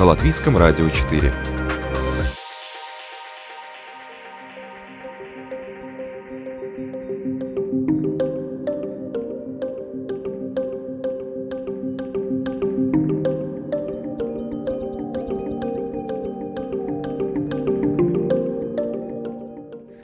на 0.00 0.06
Латвийском 0.06 0.56
радио 0.56 0.88
4. 0.88 1.30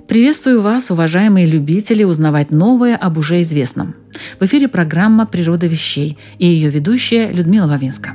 Приветствую 0.06 0.60
вас, 0.60 0.90
уважаемые 0.90 1.46
любители, 1.46 2.04
узнавать 2.04 2.50
новое 2.50 2.96
об 2.96 3.16
уже 3.16 3.40
известном. 3.40 3.94
В 4.38 4.44
эфире 4.44 4.68
программа 4.68 5.24
«Природа 5.24 5.66
вещей» 5.66 6.18
и 6.38 6.46
ее 6.46 6.68
ведущая 6.68 7.32
Людмила 7.32 7.66
Вавинска. 7.66 8.12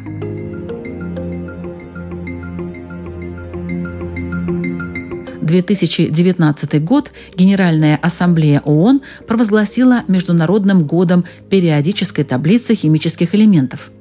2019 5.51 6.81
год 6.81 7.11
Генеральная 7.35 7.99
Ассамблея 8.01 8.61
ООН 8.61 9.01
провозгласила 9.27 10.03
Международным 10.07 10.85
годом 10.85 11.25
периодической 11.49 12.23
таблицы 12.23 12.73
химических 12.73 13.35
элементов. 13.35 13.91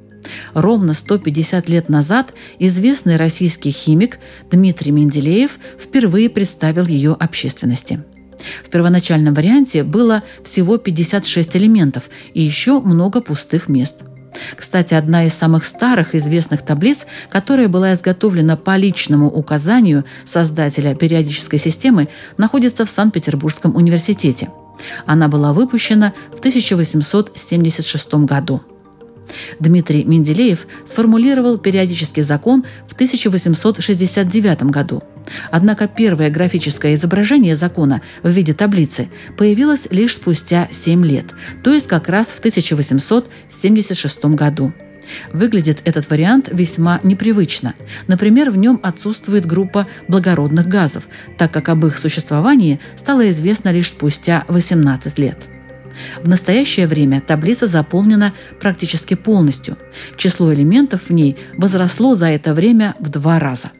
Ровно 0.53 0.93
150 0.93 1.67
лет 1.67 1.89
назад 1.89 2.33
известный 2.57 3.17
российский 3.17 3.71
химик 3.71 4.19
Дмитрий 4.49 4.91
Менделеев 4.91 5.57
впервые 5.77 6.29
представил 6.29 6.85
ее 6.85 7.17
общественности. 7.19 8.01
В 8.63 8.69
первоначальном 8.69 9.33
варианте 9.33 9.83
было 9.83 10.23
всего 10.45 10.77
56 10.77 11.57
элементов 11.57 12.09
и 12.33 12.41
еще 12.41 12.79
много 12.79 13.19
пустых 13.19 13.67
мест– 13.67 13.95
кстати, 14.55 14.93
одна 14.93 15.25
из 15.25 15.33
самых 15.33 15.65
старых 15.65 16.15
известных 16.15 16.61
таблиц, 16.61 17.05
которая 17.29 17.67
была 17.67 17.93
изготовлена 17.93 18.57
по 18.57 18.77
личному 18.77 19.27
указанию 19.27 20.05
создателя 20.25 20.95
периодической 20.95 21.59
системы, 21.59 22.07
находится 22.37 22.85
в 22.85 22.89
Санкт-Петербургском 22.89 23.75
университете. 23.75 24.49
Она 25.05 25.27
была 25.27 25.53
выпущена 25.53 26.13
в 26.33 26.39
1876 26.39 28.13
году. 28.25 28.61
Дмитрий 29.59 30.03
Менделеев 30.03 30.67
сформулировал 30.85 31.57
периодический 31.57 32.21
закон 32.21 32.65
в 32.87 32.93
1869 32.93 34.63
году. 34.63 35.03
Однако 35.51 35.87
первое 35.87 36.29
графическое 36.29 36.93
изображение 36.95 37.55
закона 37.55 38.01
в 38.23 38.29
виде 38.29 38.53
таблицы 38.53 39.09
появилось 39.37 39.87
лишь 39.91 40.15
спустя 40.15 40.67
7 40.71 41.05
лет, 41.05 41.25
то 41.63 41.73
есть 41.73 41.87
как 41.87 42.09
раз 42.09 42.27
в 42.27 42.39
1876 42.39 44.25
году. 44.25 44.73
Выглядит 45.33 45.79
этот 45.83 46.09
вариант 46.09 46.49
весьма 46.51 46.99
непривычно. 47.03 47.73
Например, 48.07 48.51
в 48.51 48.57
нем 48.57 48.79
отсутствует 48.83 49.45
группа 49.45 49.87
благородных 50.07 50.67
газов, 50.67 51.07
так 51.37 51.51
как 51.51 51.69
об 51.69 51.85
их 51.85 51.97
существовании 51.97 52.79
стало 52.95 53.29
известно 53.29 53.69
лишь 53.69 53.89
спустя 53.89 54.45
18 54.47 55.19
лет. 55.19 55.37
В 56.23 56.27
настоящее 56.29 56.87
время 56.87 57.21
таблица 57.21 57.67
заполнена 57.67 58.33
практически 58.59 59.15
полностью. 59.15 59.77
Число 60.17 60.53
элементов 60.53 61.09
в 61.09 61.13
ней 61.13 61.37
возросло 61.57 62.15
за 62.15 62.27
это 62.27 62.53
время 62.53 62.95
в 62.99 63.09
два 63.09 63.39
раза. 63.39 63.71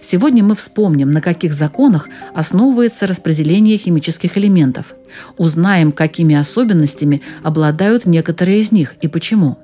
Сегодня 0.00 0.42
мы 0.42 0.54
вспомним, 0.54 1.12
на 1.12 1.20
каких 1.20 1.52
законах 1.52 2.08
основывается 2.34 3.06
распределение 3.06 3.76
химических 3.76 4.36
элементов. 4.36 4.94
Узнаем, 5.36 5.92
какими 5.92 6.34
особенностями 6.34 7.22
обладают 7.42 8.06
некоторые 8.06 8.60
из 8.60 8.72
них 8.72 8.94
и 9.00 9.08
почему. 9.08 9.58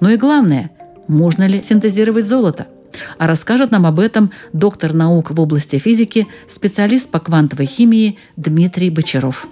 Но 0.00 0.10
и 0.10 0.16
главное, 0.16 0.70
можно 1.06 1.46
ли 1.46 1.62
синтезировать 1.62 2.26
золото– 2.26 2.66
а 3.18 3.26
расскажет 3.26 3.70
нам 3.70 3.86
об 3.86 4.00
этом 4.00 4.32
доктор 4.52 4.94
наук 4.94 5.30
в 5.30 5.40
области 5.40 5.78
физики, 5.78 6.26
специалист 6.48 7.08
по 7.10 7.20
квантовой 7.20 7.66
химии 7.66 8.18
Дмитрий 8.36 8.90
Бочаров. 8.90 9.46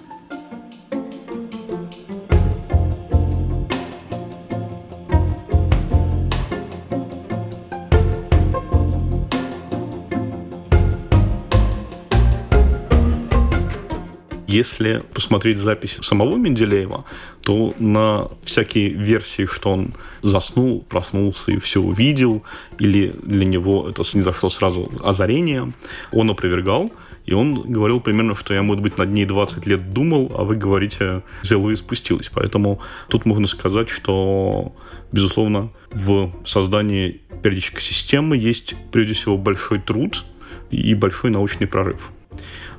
Если 14.57 15.03
посмотреть 15.13 15.59
записи 15.59 16.01
самого 16.01 16.35
Менделеева, 16.35 17.05
то 17.43 17.75
на 17.77 18.27
всякие 18.41 18.89
версии, 18.89 19.45
что 19.45 19.69
он 19.69 19.93
заснул, 20.23 20.81
проснулся 20.81 21.51
и 21.51 21.59
все 21.59 21.79
увидел, 21.79 22.41
или 22.79 23.13
для 23.21 23.45
него 23.45 23.87
это 23.87 24.01
не 24.15 24.23
зашло 24.23 24.49
сразу 24.49 24.91
озарение, 25.03 25.71
он 26.11 26.31
опровергал, 26.31 26.91
и 27.27 27.35
он 27.35 27.71
говорил 27.71 27.99
примерно, 27.99 28.35
что 28.35 28.55
я, 28.55 28.63
может 28.63 28.81
быть, 28.81 28.97
над 28.97 29.11
ней 29.11 29.25
20 29.25 29.67
лет 29.67 29.93
думал, 29.93 30.31
а 30.35 30.43
вы 30.43 30.55
говорите, 30.55 31.21
взяло 31.43 31.69
и 31.69 31.75
спустилось. 31.75 32.31
Поэтому 32.33 32.79
тут 33.09 33.25
можно 33.25 33.45
сказать, 33.45 33.89
что, 33.89 34.73
безусловно, 35.11 35.69
в 35.91 36.31
создании 36.45 37.21
периодической 37.43 37.83
системы 37.83 38.37
есть, 38.37 38.75
прежде 38.91 39.13
всего, 39.13 39.37
большой 39.37 39.77
труд 39.77 40.25
и 40.71 40.95
большой 40.95 41.29
научный 41.29 41.67
прорыв. 41.67 42.09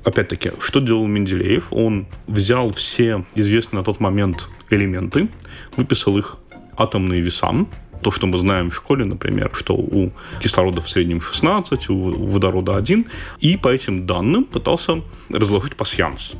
Опять-таки, 0.04 0.52
что 0.60 0.80
делал 0.80 1.06
Менделеев? 1.06 1.72
Он 1.72 2.06
взял 2.26 2.70
все 2.72 3.24
известные 3.34 3.80
на 3.80 3.84
тот 3.84 4.00
момент 4.00 4.48
элементы, 4.70 5.28
выписал 5.76 6.18
их 6.18 6.36
атомные 6.76 7.20
веса, 7.20 7.66
то, 8.02 8.10
что 8.10 8.26
мы 8.26 8.38
знаем 8.38 8.70
в 8.70 8.74
школе, 8.74 9.04
например, 9.04 9.50
что 9.54 9.74
у 9.74 10.12
кислорода 10.40 10.80
в 10.80 10.88
среднем 10.88 11.20
16, 11.20 11.90
у 11.90 12.26
водорода 12.26 12.76
1, 12.76 13.06
и 13.40 13.56
по 13.56 13.68
этим 13.68 14.06
данным 14.06 14.44
пытался 14.44 15.02
разложить 15.28 15.76
пассианс. 15.76 16.34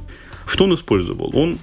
Что 0.46 0.64
он 0.64 0.74
использовал? 0.74 1.30
Он 1.34 1.58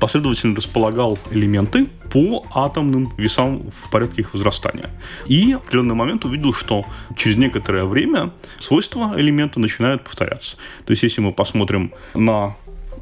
последовательно 0.00 0.56
располагал 0.56 1.18
элементы 1.30 1.86
по 2.10 2.46
атомным 2.52 3.12
весам 3.16 3.70
в 3.70 3.90
порядке 3.90 4.22
их 4.22 4.34
возрастания. 4.34 4.90
И 5.26 5.54
в 5.54 5.58
определенный 5.58 5.94
момент 5.94 6.24
увидел, 6.24 6.52
что 6.52 6.84
через 7.16 7.36
некоторое 7.36 7.84
время 7.84 8.32
свойства 8.58 9.14
элемента 9.16 9.60
начинают 9.60 10.02
повторяться. 10.02 10.56
То 10.84 10.92
есть, 10.92 11.02
если 11.02 11.20
мы 11.20 11.32
посмотрим 11.32 11.92
на 12.14 12.56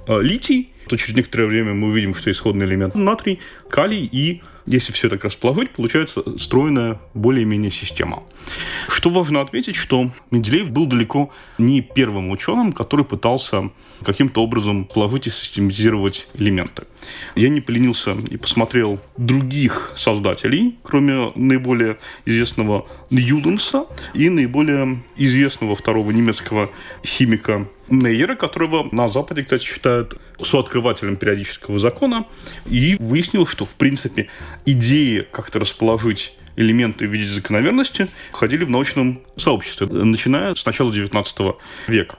э, 0.06 0.20
литий, 0.20 0.70
то 0.88 0.96
через 0.96 1.16
некоторое 1.16 1.46
время 1.46 1.74
мы 1.74 1.88
увидим, 1.88 2.14
что 2.14 2.30
исходный 2.30 2.66
элемент 2.66 2.94
натрий, 2.94 3.38
калий 3.70 4.08
и 4.10 4.42
если 4.68 4.92
все 4.92 5.08
так 5.08 5.24
расположить, 5.24 5.70
получается 5.70 6.22
стройная 6.38 7.00
более-менее 7.14 7.70
система. 7.70 8.22
Что 8.88 9.10
важно 9.10 9.40
отметить, 9.40 9.76
что 9.76 10.10
Менделеев 10.30 10.70
был 10.70 10.86
далеко 10.86 11.30
не 11.58 11.80
первым 11.80 12.30
ученым, 12.30 12.72
который 12.72 13.04
пытался 13.04 13.70
каким-то 14.04 14.42
образом 14.42 14.84
положить 14.84 15.26
и 15.26 15.30
систематизировать 15.30 16.28
элементы. 16.34 16.84
Я 17.34 17.48
не 17.48 17.60
поленился 17.60 18.16
и 18.30 18.36
посмотрел 18.36 19.00
других 19.16 19.92
создателей, 19.96 20.78
кроме 20.82 21.32
наиболее 21.34 21.98
известного 22.26 22.86
Ньюленса 23.10 23.86
и 24.14 24.28
наиболее 24.28 25.02
известного 25.16 25.74
второго 25.74 26.10
немецкого 26.10 26.70
химика 27.04 27.66
Нейера, 27.90 28.34
которого 28.34 28.88
на 28.92 29.08
Западе, 29.08 29.42
кстати, 29.42 29.64
считают 29.64 30.18
сооткрывателем 30.42 31.16
периодического 31.16 31.78
закона, 31.78 32.26
и 32.66 32.96
выяснил, 32.98 33.46
что, 33.46 33.64
в 33.64 33.74
принципе, 33.74 34.28
идеи 34.66 35.26
как-то 35.30 35.58
расположить 35.58 36.34
элементы 36.56 37.06
в 37.06 37.12
виде 37.12 37.28
закономерности 37.28 38.08
ходили 38.32 38.64
в 38.64 38.70
научном 38.70 39.20
сообществе, 39.36 39.86
начиная 39.86 40.54
с 40.54 40.66
начала 40.66 40.90
XIX 40.90 41.54
века. 41.86 42.16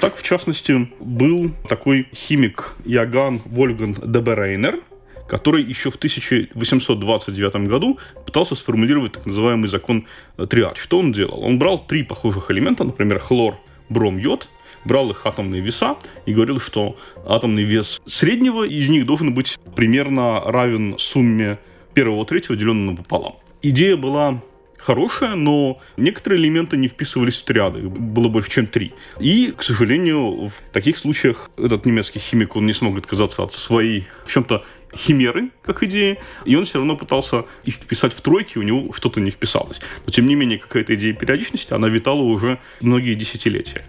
Так, 0.00 0.16
в 0.16 0.22
частности, 0.22 0.90
был 1.00 1.50
такой 1.68 2.08
химик 2.14 2.74
Яган 2.84 3.40
Вольган 3.44 3.94
Деберейнер, 3.94 4.80
который 5.28 5.62
еще 5.62 5.90
в 5.90 5.96
1829 5.96 7.68
году 7.68 7.98
пытался 8.26 8.54
сформулировать 8.54 9.12
так 9.12 9.26
называемый 9.26 9.68
закон 9.68 10.06
триад. 10.48 10.76
Что 10.76 10.98
он 10.98 11.12
делал? 11.12 11.42
Он 11.42 11.58
брал 11.58 11.78
три 11.78 12.02
похожих 12.02 12.50
элемента, 12.50 12.84
например, 12.84 13.18
хлор, 13.18 13.58
бром, 13.88 14.18
йод, 14.18 14.50
брал 14.84 15.10
их 15.10 15.26
атомные 15.26 15.60
веса 15.60 15.96
и 16.26 16.34
говорил, 16.34 16.60
что 16.60 16.96
атомный 17.26 17.62
вес 17.62 18.00
среднего 18.06 18.64
из 18.64 18.88
них 18.88 19.06
должен 19.06 19.34
быть 19.34 19.58
примерно 19.74 20.40
равен 20.40 20.96
сумме 20.98 21.58
первого 21.94 22.24
третьего, 22.26 22.56
деленного 22.56 22.96
пополам. 22.96 23.36
Идея 23.62 23.96
была 23.96 24.42
хорошая, 24.84 25.34
но 25.34 25.78
некоторые 25.96 26.42
элементы 26.42 26.76
не 26.76 26.88
вписывались 26.88 27.36
в 27.40 27.44
триады, 27.44 27.80
было 27.88 28.28
больше, 28.28 28.50
чем 28.50 28.66
три. 28.66 28.92
И, 29.18 29.52
к 29.56 29.62
сожалению, 29.62 30.48
в 30.48 30.62
таких 30.72 30.98
случаях 30.98 31.50
этот 31.56 31.86
немецкий 31.86 32.18
химик, 32.18 32.56
он 32.56 32.66
не 32.66 32.74
смог 32.74 32.98
отказаться 32.98 33.42
от 33.42 33.54
своей, 33.54 34.06
в 34.26 34.30
чем-то, 34.30 34.64
химеры, 34.96 35.50
как 35.62 35.82
идеи, 35.82 36.18
и 36.44 36.56
он 36.56 36.64
все 36.64 36.78
равно 36.78 36.96
пытался 36.96 37.44
их 37.64 37.74
вписать 37.74 38.14
в 38.14 38.20
тройки, 38.20 38.58
у 38.58 38.62
него 38.62 38.92
что-то 38.92 39.20
не 39.20 39.30
вписалось. 39.30 39.80
Но, 40.06 40.12
тем 40.12 40.26
не 40.26 40.34
менее, 40.34 40.58
какая-то 40.58 40.94
идея 40.94 41.12
периодичности, 41.12 41.72
она 41.72 41.88
витала 41.88 42.22
уже 42.22 42.58
многие 42.80 43.14
десятилетия. 43.14 43.84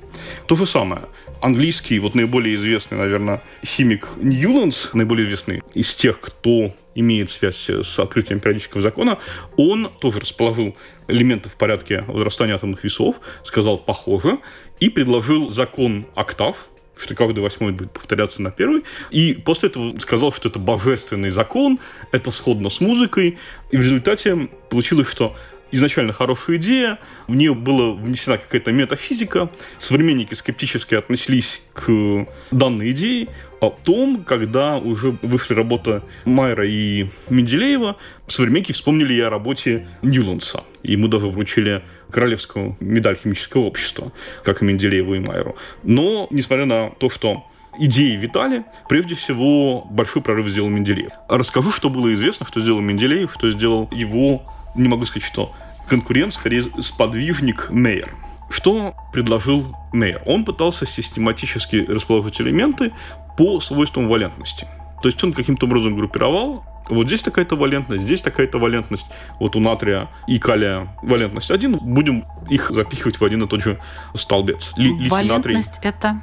То 0.48 0.56
же 0.56 0.66
самое. 0.66 1.04
Английский, 1.42 2.00
вот 2.00 2.16
наиболее 2.16 2.56
известный, 2.56 2.98
наверное, 2.98 3.44
химик 3.64 4.10
Ньюландс, 4.18 4.94
наиболее 4.94 5.28
известный 5.28 5.62
из 5.74 5.94
тех, 5.96 6.20
кто 6.20 6.74
имеет 6.96 7.30
связь 7.30 7.70
с 7.70 8.00
открытием 8.00 8.40
периодического 8.40 8.82
закона, 8.82 9.20
он 9.58 9.90
тоже 10.00 10.22
расположил 10.22 10.78
элементы 11.08 11.50
в 11.50 11.56
порядке 11.56 12.04
возрастания 12.08 12.56
атомных 12.56 12.84
весов, 12.84 13.20
сказал 13.44 13.78
«похоже», 13.78 14.40
и 14.80 14.90
предложил 14.90 15.50
закон 15.50 16.06
октав, 16.16 16.68
что 16.98 17.16
каждый 17.16 17.40
восьмой 17.40 17.72
будет 17.72 17.92
повторяться 17.92 18.42
на 18.42 18.52
первый. 18.52 18.84
И 19.12 19.34
после 19.34 19.70
этого 19.70 19.98
сказал, 20.00 20.32
что 20.32 20.50
это 20.50 20.60
божественный 20.60 21.30
закон, 21.30 21.80
это 22.12 22.32
сходно 22.32 22.70
с 22.70 22.82
музыкой. 22.82 23.38
И 23.72 23.78
в 23.78 23.82
результате 23.82 24.50
получилось, 24.70 25.10
что 25.10 25.36
изначально 25.72 26.14
хорошая 26.14 26.58
идея, 26.58 27.00
в 27.28 27.36
нее 27.36 27.54
была 27.54 27.94
внесена 27.94 28.38
какая-то 28.38 28.72
метафизика, 28.72 29.50
современники 29.80 30.34
скептически 30.34 30.96
отнеслись 30.96 31.62
к 31.74 32.28
данной 32.52 32.92
идее, 32.92 33.28
а 33.62 33.70
потом, 33.70 34.24
когда 34.24 34.78
уже 34.78 35.18
вышли 35.22 35.54
работа 35.54 36.04
Майера 36.26 36.68
и 36.68 37.08
Менделеева, 37.30 37.98
современники 38.28 38.72
вспомнили 38.72 39.14
и 39.14 39.22
о 39.22 39.30
работе 39.30 39.88
Ньюландса. 40.02 40.64
Ему 40.84 41.08
даже 41.08 41.28
вручили 41.28 41.84
королевскую 42.12 42.78
медаль 42.80 43.18
химического 43.18 43.62
общества, 43.62 44.12
как 44.44 44.62
и 44.62 44.66
Менделееву 44.66 45.16
и 45.16 45.20
Майеру. 45.20 45.56
Но, 45.84 46.28
несмотря 46.30 46.66
на 46.66 46.90
то, 46.92 47.10
что 47.10 47.46
идеи 47.80 48.16
витали, 48.16 48.64
прежде 48.88 49.16
всего 49.16 49.82
большой 49.90 50.22
прорыв 50.22 50.48
сделал 50.48 50.70
Менделеев. 50.70 51.12
Расскажу, 51.30 51.72
что 51.72 51.90
было 51.90 52.14
известно, 52.14 52.46
что 52.46 52.62
сделал 52.62 52.82
Менделеев, 52.82 53.34
что 53.34 53.52
сделал 53.52 53.90
его, 53.92 54.44
не 54.76 54.88
могу 54.88 55.06
сказать, 55.06 55.28
что 55.28 55.54
конкурент, 55.90 56.34
скорее 56.34 56.64
сподвижник 56.82 57.70
Мейер. 57.70 58.10
Что 58.50 58.96
предложил 59.12 59.76
Мейер? 59.92 60.22
Он 60.26 60.46
пытался 60.46 60.86
систематически 60.86 61.78
расположить 61.88 62.40
элементы 62.42 62.94
по 63.38 63.60
свойствам 63.60 64.08
валентности. 64.08 64.68
То 65.02 65.10
есть 65.10 65.24
он 65.24 65.34
каким-то 65.34 65.66
образом 65.66 65.96
группировал 65.96 66.64
вот 66.90 67.08
здесь 67.08 67.22
такая-то 67.22 67.56
валентность, 67.56 68.04
здесь 68.04 68.22
такая-то 68.22 68.58
валентность. 68.58 69.08
Вот 69.40 69.56
у 69.56 69.60
натрия 69.60 70.10
и 70.28 70.40
калия 70.40 70.96
валентность 71.02 71.52
один, 71.52 71.78
будем 71.78 72.26
их 72.50 72.72
запихивать 72.72 73.20
в 73.20 73.26
один 73.26 73.44
и 73.44 73.48
тот 73.48 73.62
же 73.62 73.80
столбец. 74.16 74.72
Ли, 74.76 75.10
валентность 75.10 75.76
натрий. 75.76 75.90
это? 75.90 76.22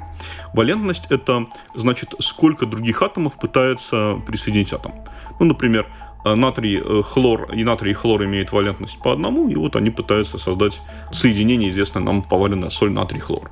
Валентность 0.53 1.07
это 1.09 1.47
значит, 1.75 2.13
сколько 2.19 2.65
других 2.65 3.01
атомов 3.01 3.33
пытается 3.33 4.21
присоединить 4.25 4.73
атом. 4.73 4.93
Ну, 5.39 5.47
например, 5.47 5.87
Э, 6.25 6.35
натрий, 6.35 6.79
э, 6.79 7.01
хлор 7.03 7.51
и 7.51 7.63
натрий 7.63 7.91
и 7.91 7.93
хлор 7.93 8.23
имеют 8.23 8.51
валентность 8.51 8.97
по 8.99 9.11
одному, 9.11 9.49
и 9.49 9.55
вот 9.55 9.75
они 9.75 9.89
пытаются 9.89 10.37
создать 10.37 10.81
соединение, 11.11 11.69
известное 11.69 12.01
нам 12.01 12.21
поваленная 12.21 12.69
соль 12.69 12.91
натрий 12.91 13.19
хлор. 13.19 13.51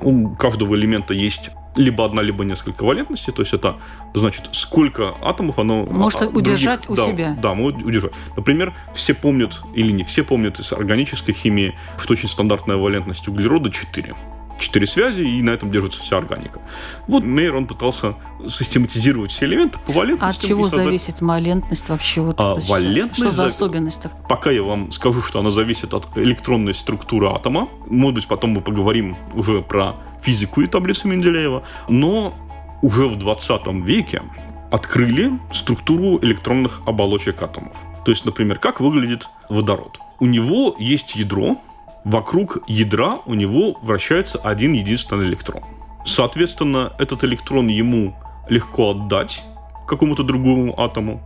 У 0.00 0.34
каждого 0.36 0.76
элемента 0.76 1.14
есть 1.14 1.50
либо 1.76 2.04
одна, 2.04 2.22
либо 2.22 2.44
несколько 2.44 2.84
валентностей, 2.84 3.32
то 3.32 3.42
есть 3.42 3.54
это 3.54 3.78
значит, 4.14 4.50
сколько 4.52 5.14
атомов 5.22 5.58
оно... 5.58 5.86
Может 5.86 6.22
а, 6.22 6.26
удержать 6.26 6.88
у 6.88 6.94
да, 6.94 7.06
себя. 7.06 7.36
Да, 7.40 7.54
может 7.54 7.82
удержать. 7.82 8.12
Например, 8.36 8.74
все 8.94 9.14
помнят, 9.14 9.62
или 9.74 9.92
не 9.92 10.04
все 10.04 10.22
помнят 10.22 10.58
из 10.58 10.72
органической 10.72 11.32
химии, 11.32 11.76
что 11.98 12.12
очень 12.12 12.28
стандартная 12.28 12.76
валентность 12.76 13.26
углерода 13.28 13.70
4 13.70 14.14
четыре 14.62 14.86
связи, 14.86 15.22
и 15.22 15.42
на 15.42 15.50
этом 15.50 15.70
держится 15.70 16.00
вся 16.00 16.18
органика. 16.18 16.60
Вот 17.06 17.24
Мейер, 17.24 17.56
он 17.56 17.66
пытался 17.66 18.14
систематизировать 18.48 19.30
все 19.30 19.46
элементы 19.46 19.78
по 19.84 19.92
валентности. 19.92 20.44
От 20.44 20.48
чего 20.48 20.64
создать... 20.64 20.84
зависит 20.84 21.20
валентность 21.20 21.88
вообще? 21.88 22.20
Вот 22.20 22.36
а, 22.38 22.54
валентность 22.54 23.20
что 23.20 23.30
за 23.30 23.46
особенность? 23.46 24.00
Пока 24.28 24.50
я 24.50 24.62
вам 24.62 24.90
скажу, 24.90 25.22
что 25.22 25.40
она 25.40 25.50
зависит 25.50 25.94
от 25.94 26.06
электронной 26.16 26.74
структуры 26.74 27.28
атома. 27.28 27.68
Может 27.86 28.14
быть, 28.14 28.26
потом 28.26 28.50
мы 28.50 28.60
поговорим 28.60 29.16
уже 29.34 29.62
про 29.62 29.96
физику 30.22 30.62
и 30.62 30.66
таблицу 30.66 31.08
Менделеева. 31.08 31.62
Но 31.88 32.34
уже 32.82 33.06
в 33.06 33.16
20 33.16 33.66
веке 33.84 34.22
открыли 34.70 35.38
структуру 35.52 36.18
электронных 36.22 36.80
оболочек 36.86 37.42
атомов. 37.42 37.76
То 38.04 38.10
есть, 38.10 38.24
например, 38.24 38.58
как 38.58 38.80
выглядит 38.80 39.28
водород. 39.48 40.00
У 40.18 40.26
него 40.26 40.74
есть 40.78 41.14
ядро, 41.14 41.58
вокруг 42.04 42.58
ядра 42.66 43.18
у 43.26 43.34
него 43.34 43.78
вращается 43.82 44.38
один 44.38 44.72
единственный 44.72 45.26
электрон. 45.26 45.62
Соответственно, 46.04 46.92
этот 46.98 47.24
электрон 47.24 47.68
ему 47.68 48.16
легко 48.48 48.90
отдать 48.90 49.44
какому-то 49.86 50.22
другому 50.22 50.78
атому. 50.80 51.22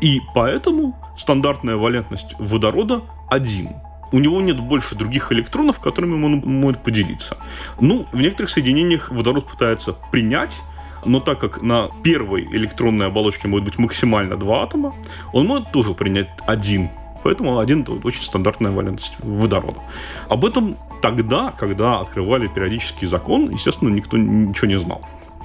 И 0.00 0.20
поэтому 0.34 0.96
стандартная 1.16 1.76
валентность 1.76 2.34
водорода 2.38 3.02
один. 3.28 3.70
У 4.12 4.18
него 4.18 4.40
нет 4.40 4.58
больше 4.58 4.94
других 4.94 5.30
электронов, 5.30 5.78
которыми 5.78 6.24
он 6.24 6.42
может 6.44 6.82
поделиться. 6.82 7.36
Ну, 7.80 8.06
в 8.12 8.20
некоторых 8.20 8.50
соединениях 8.50 9.10
водород 9.10 9.46
пытается 9.46 9.92
принять, 10.10 10.62
но 11.04 11.20
так 11.20 11.38
как 11.38 11.62
на 11.62 11.90
первой 12.02 12.44
электронной 12.44 13.06
оболочке 13.06 13.46
может 13.46 13.64
быть 13.64 13.78
максимально 13.78 14.36
два 14.36 14.62
атома, 14.62 14.94
он 15.32 15.46
может 15.46 15.70
тоже 15.70 15.94
принять 15.94 16.28
один 16.46 16.90
Поэтому 17.22 17.58
один 17.58 17.82
это 17.82 17.92
очень 17.92 18.22
стандартная 18.22 18.72
валентность 18.72 19.14
водорода. 19.20 19.80
Об 20.28 20.44
этом 20.44 20.76
тогда, 21.02 21.52
когда 21.58 22.00
открывали 22.00 22.48
периодический 22.48 23.06
закон, 23.06 23.50
естественно, 23.50 23.90
никто 23.90 24.16
ничего 24.16 24.68
не 24.68 24.78
знал. 24.78 25.00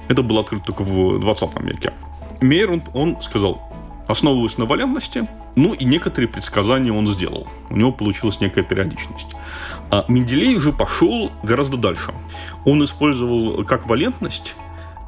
Это 0.08 0.22
было 0.22 0.40
открыто 0.40 0.66
только 0.66 0.82
в 0.82 1.20
20 1.20 1.60
веке. 1.62 1.92
Мейер, 2.40 2.70
он, 2.70 2.82
он 2.94 3.20
сказал, 3.20 3.60
основываясь 4.08 4.58
на 4.58 4.66
валентности, 4.66 5.28
ну 5.56 5.72
и 5.72 5.84
некоторые 5.84 6.28
предсказания 6.28 6.92
он 6.92 7.06
сделал. 7.06 7.48
У 7.70 7.76
него 7.76 7.92
получилась 7.92 8.40
некая 8.40 8.62
периодичность. 8.62 9.34
А 9.90 10.04
Менделей 10.08 10.56
уже 10.56 10.72
пошел 10.72 11.32
гораздо 11.42 11.76
дальше. 11.76 12.12
Он 12.64 12.84
использовал 12.84 13.64
как 13.64 13.86
валентность, 13.86 14.54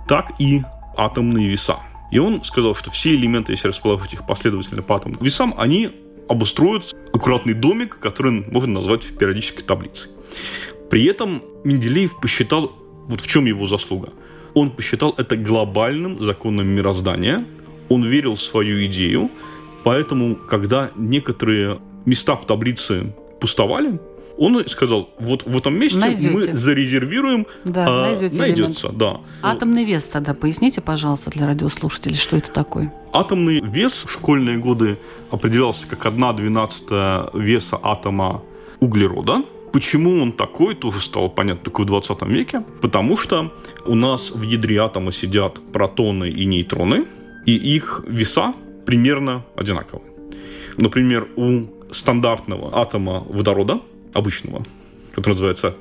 так 0.08 0.32
и 0.38 0.62
атомные 0.96 1.46
веса. 1.46 1.76
И 2.10 2.18
он 2.18 2.42
сказал, 2.42 2.74
что 2.74 2.90
все 2.90 3.14
элементы, 3.14 3.52
если 3.52 3.68
расположить 3.68 4.14
их 4.14 4.26
последовательно 4.26 4.82
по 4.82 4.96
атомным 4.96 5.22
весам, 5.22 5.54
они 5.58 5.90
обустроят 6.28 6.94
аккуратный 7.12 7.54
домик, 7.54 7.98
который 7.98 8.44
можно 8.50 8.74
назвать 8.74 9.04
периодической 9.18 9.64
таблицей. 9.64 10.10
При 10.90 11.04
этом 11.04 11.42
Менделеев 11.64 12.20
посчитал, 12.20 12.72
вот 13.08 13.20
в 13.20 13.26
чем 13.26 13.46
его 13.46 13.66
заслуга. 13.66 14.12
Он 14.54 14.70
посчитал 14.70 15.14
это 15.16 15.36
глобальным 15.36 16.22
законом 16.22 16.68
мироздания, 16.68 17.44
он 17.88 18.04
верил 18.04 18.34
в 18.34 18.40
свою 18.40 18.84
идею, 18.86 19.30
поэтому, 19.84 20.36
когда 20.36 20.90
некоторые 20.96 21.80
места 22.06 22.36
в 22.36 22.46
таблице 22.46 23.14
пустовали, 23.40 24.00
он 24.38 24.66
сказал, 24.68 25.10
вот 25.18 25.44
в 25.44 25.56
этом 25.56 25.78
месте 25.78 25.98
найдете. 25.98 26.30
мы 26.30 26.52
зарезервируем, 26.52 27.46
да, 27.64 27.86
а, 27.88 28.02
найдете 28.10 28.38
найдется, 28.38 28.86
элемент. 28.86 28.98
да. 28.98 29.20
Атомный 29.42 29.84
вес 29.84 30.04
тогда 30.04 30.32
поясните, 30.32 30.80
пожалуйста, 30.80 31.30
для 31.30 31.46
радиослушателей, 31.46 32.16
что 32.16 32.36
это 32.36 32.50
такое? 32.50 32.92
Атомный 33.12 33.60
вес 33.60 34.04
в 34.06 34.12
школьные 34.12 34.56
годы 34.56 34.98
определялся 35.30 35.86
как 35.86 36.06
1 36.06 36.36
двенадцатая 36.36 37.30
веса 37.34 37.78
атома 37.82 38.42
углерода. 38.80 39.42
Почему 39.72 40.22
он 40.22 40.32
такой, 40.32 40.74
тоже 40.74 41.00
стало 41.00 41.28
понятно 41.28 41.64
только 41.64 41.82
в 41.82 41.84
20 41.84 42.22
веке. 42.22 42.62
Потому 42.80 43.16
что 43.16 43.52
у 43.84 43.94
нас 43.94 44.30
в 44.30 44.42
ядре 44.42 44.80
атома 44.80 45.12
сидят 45.12 45.60
протоны 45.72 46.30
и 46.30 46.46
нейтроны, 46.46 47.06
и 47.44 47.54
их 47.54 48.02
веса 48.06 48.54
примерно 48.86 49.44
одинаковые. 49.56 50.10
Например, 50.76 51.28
у 51.36 51.66
стандартного 51.90 52.80
атома 52.80 53.24
водорода 53.28 53.80
обычного, 54.12 54.62
который 55.12 55.34
называется 55.34 55.74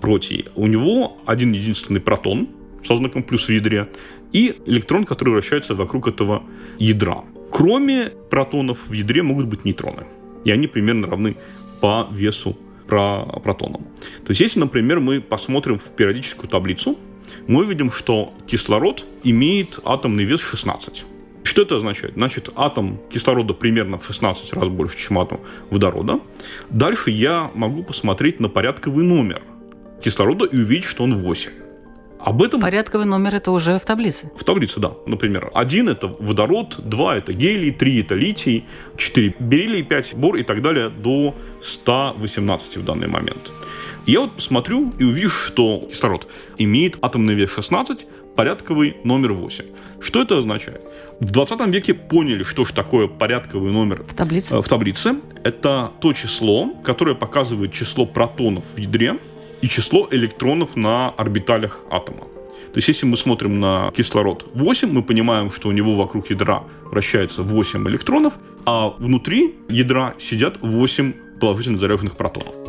протий, 0.00 0.46
у 0.54 0.66
него 0.66 1.18
один 1.26 1.52
единственный 1.52 2.00
протон 2.00 2.48
со 2.84 2.96
знаком 2.96 3.22
плюс 3.22 3.48
в 3.48 3.52
ядре 3.52 3.88
и 4.32 4.56
электрон, 4.66 5.04
который 5.04 5.30
вращается 5.30 5.74
вокруг 5.74 6.08
этого 6.08 6.42
ядра. 6.78 7.24
Кроме 7.50 8.08
протонов 8.30 8.88
в 8.88 8.92
ядре 8.92 9.22
могут 9.22 9.46
быть 9.46 9.64
нейтроны. 9.64 10.06
И 10.44 10.50
они 10.50 10.66
примерно 10.66 11.06
равны 11.06 11.36
по 11.80 12.08
весу 12.12 12.56
про 12.86 13.24
протонам. 13.40 13.82
То 14.24 14.30
есть, 14.30 14.40
если, 14.40 14.60
например, 14.60 15.00
мы 15.00 15.20
посмотрим 15.20 15.78
в 15.78 15.88
периодическую 15.96 16.48
таблицу, 16.48 16.96
мы 17.48 17.64
увидим, 17.64 17.90
что 17.90 18.32
кислород 18.46 19.04
имеет 19.24 19.80
атомный 19.84 20.24
вес 20.24 20.40
16. 20.40 21.04
Что 21.46 21.62
это 21.62 21.76
означает? 21.76 22.14
Значит, 22.14 22.50
атом 22.56 22.98
кислорода 23.08 23.54
примерно 23.54 23.98
в 23.98 24.04
16 24.04 24.52
раз 24.52 24.68
больше, 24.68 24.98
чем 24.98 25.18
атом 25.18 25.40
водорода. 25.70 26.18
Дальше 26.70 27.10
я 27.12 27.52
могу 27.54 27.84
посмотреть 27.84 28.40
на 28.40 28.48
порядковый 28.48 29.04
номер 29.04 29.42
кислорода 30.02 30.44
и 30.44 30.56
увидеть, 30.56 30.84
что 30.84 31.04
он 31.04 31.14
8. 31.14 31.50
Об 32.18 32.42
этом... 32.42 32.60
Порядковый 32.60 33.06
номер 33.06 33.36
это 33.36 33.52
уже 33.52 33.78
в 33.78 33.84
таблице. 33.84 34.32
В 34.34 34.42
таблице, 34.42 34.80
да. 34.80 34.94
Например, 35.06 35.50
один 35.54 35.88
это 35.88 36.08
водород, 36.08 36.80
два 36.82 37.16
это 37.16 37.32
гелий, 37.32 37.70
три 37.70 38.00
это 38.00 38.16
литий, 38.16 38.64
четыре 38.96 39.36
бериллий, 39.38 39.84
пять 39.84 40.14
бор 40.14 40.34
и 40.34 40.42
так 40.42 40.62
далее 40.62 40.88
до 40.88 41.36
118 41.62 42.78
в 42.78 42.84
данный 42.84 43.06
момент. 43.06 43.52
Я 44.06 44.20
вот 44.20 44.32
смотрю 44.38 44.92
и 44.98 45.04
увижу, 45.04 45.30
что 45.30 45.86
кислород 45.88 46.26
имеет 46.58 46.98
атомный 47.02 47.34
вес 47.34 47.52
16, 47.52 48.06
порядковый 48.36 48.96
номер 49.04 49.32
8. 49.32 49.64
Что 50.00 50.22
это 50.22 50.38
означает? 50.38 50.82
В 51.20 51.32
20 51.32 51.66
веке 51.68 51.94
поняли, 51.94 52.42
что 52.42 52.64
же 52.64 52.72
такое 52.72 53.08
порядковый 53.08 53.72
номер 53.72 54.04
в 54.06 54.14
таблице. 54.14 54.54
Э, 54.54 54.60
в 54.60 54.68
таблице. 54.68 55.16
Это 55.42 55.90
то 56.00 56.12
число, 56.12 56.70
которое 56.84 57.14
показывает 57.14 57.72
число 57.72 58.06
протонов 58.06 58.64
в 58.74 58.78
ядре 58.78 59.18
и 59.62 59.68
число 59.68 60.06
электронов 60.10 60.76
на 60.76 61.10
орбиталях 61.10 61.80
атома. 61.90 62.24
То 62.72 62.78
есть, 62.78 62.88
если 62.88 63.06
мы 63.06 63.16
смотрим 63.16 63.58
на 63.58 63.90
кислород 63.96 64.46
8, 64.52 64.92
мы 64.92 65.02
понимаем, 65.02 65.50
что 65.50 65.68
у 65.68 65.72
него 65.72 65.94
вокруг 65.96 66.28
ядра 66.28 66.64
вращается 66.90 67.42
8 67.42 67.88
электронов, 67.88 68.34
а 68.66 68.90
внутри 68.98 69.54
ядра 69.70 70.14
сидят 70.18 70.58
8 70.60 71.12
положительно 71.40 71.78
заряженных 71.78 72.16
протонов. 72.16 72.65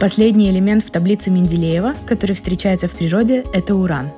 Последний 0.00 0.48
элемент 0.48 0.82
в 0.82 0.90
таблице 0.90 1.28
Менделеева, 1.28 1.94
который 2.06 2.34
встречается 2.34 2.88
в 2.88 2.92
природе, 2.92 3.44
это 3.52 3.74
уран. 3.74 4.08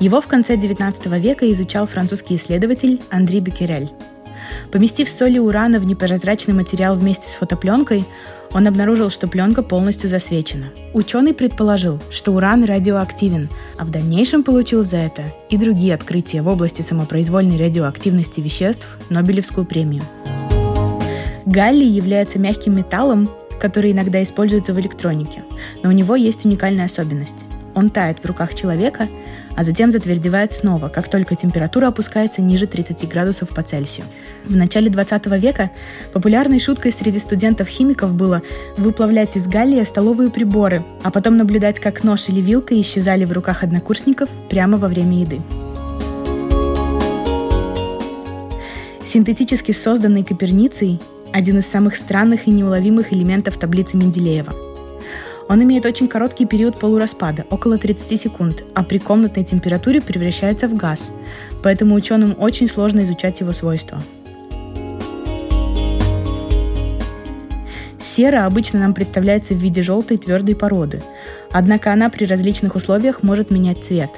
Его 0.00 0.20
в 0.20 0.26
конце 0.26 0.56
XIX 0.56 1.20
века 1.20 1.48
изучал 1.52 1.86
французский 1.86 2.34
исследователь 2.34 3.00
Андрей 3.08 3.38
Беккерель. 3.38 3.88
Поместив 4.72 5.08
соли 5.08 5.38
урана 5.38 5.78
в 5.78 5.86
непрозрачный 5.86 6.54
материал 6.54 6.96
вместе 6.96 7.28
с 7.28 7.36
фотопленкой, 7.36 8.04
он 8.52 8.66
обнаружил, 8.66 9.10
что 9.10 9.28
пленка 9.28 9.62
полностью 9.62 10.10
засвечена. 10.10 10.72
Ученый 10.92 11.34
предположил, 11.34 12.00
что 12.10 12.32
уран 12.32 12.64
радиоактивен, 12.64 13.48
а 13.78 13.84
в 13.84 13.92
дальнейшем 13.92 14.42
получил 14.42 14.82
за 14.82 14.96
это 14.96 15.22
и 15.50 15.56
другие 15.56 15.94
открытия 15.94 16.42
в 16.42 16.48
области 16.48 16.82
самопроизвольной 16.82 17.58
радиоактивности 17.58 18.40
веществ 18.40 18.98
Нобелевскую 19.08 19.66
премию. 19.66 20.02
Галлий 21.44 21.86
является 21.86 22.40
мягким 22.40 22.76
металлом, 22.76 23.30
который 23.60 23.92
иногда 23.92 24.22
используется 24.22 24.72
в 24.72 24.80
электронике, 24.80 25.42
но 25.82 25.90
у 25.90 25.92
него 25.92 26.16
есть 26.16 26.44
уникальная 26.44 26.86
особенность. 26.86 27.44
Он 27.74 27.90
тает 27.90 28.20
в 28.20 28.24
руках 28.24 28.54
человека, 28.54 29.06
а 29.54 29.64
затем 29.64 29.90
затвердевает 29.90 30.52
снова, 30.52 30.88
как 30.88 31.10
только 31.10 31.36
температура 31.36 31.88
опускается 31.88 32.40
ниже 32.40 32.66
30 32.66 33.08
градусов 33.08 33.50
по 33.50 33.62
Цельсию. 33.62 34.06
В 34.46 34.56
начале 34.56 34.90
20 34.90 35.26
века 35.38 35.70
популярной 36.12 36.58
шуткой 36.58 36.92
среди 36.92 37.18
студентов-химиков 37.18 38.14
было 38.14 38.42
выплавлять 38.76 39.36
из 39.36 39.46
галлия 39.46 39.84
столовые 39.84 40.30
приборы, 40.30 40.82
а 41.02 41.10
потом 41.10 41.36
наблюдать, 41.36 41.78
как 41.78 42.02
нож 42.02 42.28
или 42.28 42.40
вилка 42.40 42.78
исчезали 42.80 43.24
в 43.24 43.32
руках 43.32 43.62
однокурсников 43.62 44.28
прямо 44.48 44.78
во 44.78 44.88
время 44.88 45.20
еды. 45.20 45.40
Синтетически 49.04 49.72
созданный 49.72 50.24
Коперницей 50.24 51.00
один 51.36 51.58
из 51.58 51.66
самых 51.66 51.96
странных 51.96 52.46
и 52.46 52.50
неуловимых 52.50 53.12
элементов 53.12 53.58
таблицы 53.58 53.98
Менделеева. 53.98 54.54
Он 55.50 55.62
имеет 55.62 55.84
очень 55.84 56.08
короткий 56.08 56.46
период 56.46 56.80
полураспада, 56.80 57.44
около 57.50 57.76
30 57.76 58.18
секунд, 58.18 58.64
а 58.74 58.82
при 58.82 58.96
комнатной 58.96 59.44
температуре 59.44 60.00
превращается 60.00 60.66
в 60.66 60.74
газ, 60.74 61.12
поэтому 61.62 61.94
ученым 61.94 62.34
очень 62.38 62.68
сложно 62.68 63.00
изучать 63.00 63.40
его 63.40 63.52
свойства. 63.52 64.02
Сера 68.00 68.46
обычно 68.46 68.80
нам 68.80 68.94
представляется 68.94 69.52
в 69.52 69.58
виде 69.58 69.82
желтой 69.82 70.16
твердой 70.16 70.56
породы, 70.56 71.02
однако 71.52 71.92
она 71.92 72.08
при 72.08 72.24
различных 72.24 72.76
условиях 72.76 73.22
может 73.22 73.50
менять 73.50 73.84
цвет. 73.84 74.10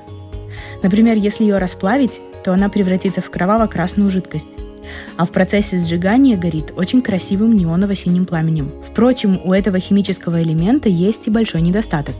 Например, 0.84 1.16
если 1.16 1.42
ее 1.42 1.58
расплавить, 1.58 2.20
то 2.44 2.52
она 2.52 2.68
превратится 2.68 3.20
в 3.20 3.28
кроваво-красную 3.28 4.08
жидкость 4.08 4.67
а 5.16 5.24
в 5.24 5.30
процессе 5.32 5.78
сжигания 5.78 6.36
горит 6.36 6.72
очень 6.76 7.02
красивым 7.02 7.56
неоново-синим 7.56 8.26
пламенем. 8.26 8.70
Впрочем, 8.88 9.40
у 9.44 9.52
этого 9.52 9.78
химического 9.78 10.42
элемента 10.42 10.88
есть 10.88 11.26
и 11.26 11.30
большой 11.30 11.60
недостаток. 11.62 12.14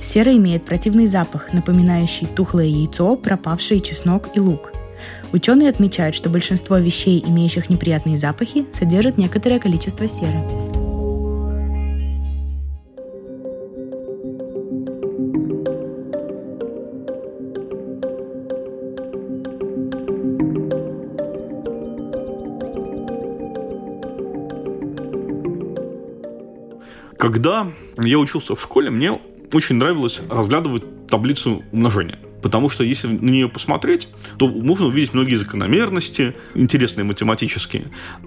Сера 0.00 0.36
имеет 0.36 0.64
противный 0.64 1.06
запах, 1.06 1.52
напоминающий 1.52 2.26
тухлое 2.26 2.66
яйцо, 2.66 3.16
пропавший 3.16 3.80
чеснок 3.80 4.28
и 4.34 4.40
лук. 4.40 4.72
Ученые 5.32 5.70
отмечают, 5.70 6.14
что 6.14 6.28
большинство 6.28 6.76
вещей, 6.76 7.24
имеющих 7.26 7.70
неприятные 7.70 8.18
запахи, 8.18 8.66
содержат 8.72 9.18
некоторое 9.18 9.58
количество 9.58 10.06
серы. 10.06 10.63
Когда 27.24 27.72
я 28.02 28.18
учился 28.18 28.54
в 28.54 28.60
школе, 28.60 28.90
мне 28.90 29.18
очень 29.50 29.76
нравилось 29.76 30.20
разглядывать 30.28 31.06
таблицу 31.06 31.64
умножения. 31.72 32.18
Потому 32.42 32.68
что 32.68 32.84
если 32.84 33.06
на 33.06 33.30
нее 33.30 33.48
посмотреть, 33.48 34.10
то 34.36 34.46
можно 34.46 34.88
увидеть 34.88 35.14
многие 35.14 35.36
закономерности, 35.36 36.34
интересные 36.54 37.04
математические. 37.04 37.86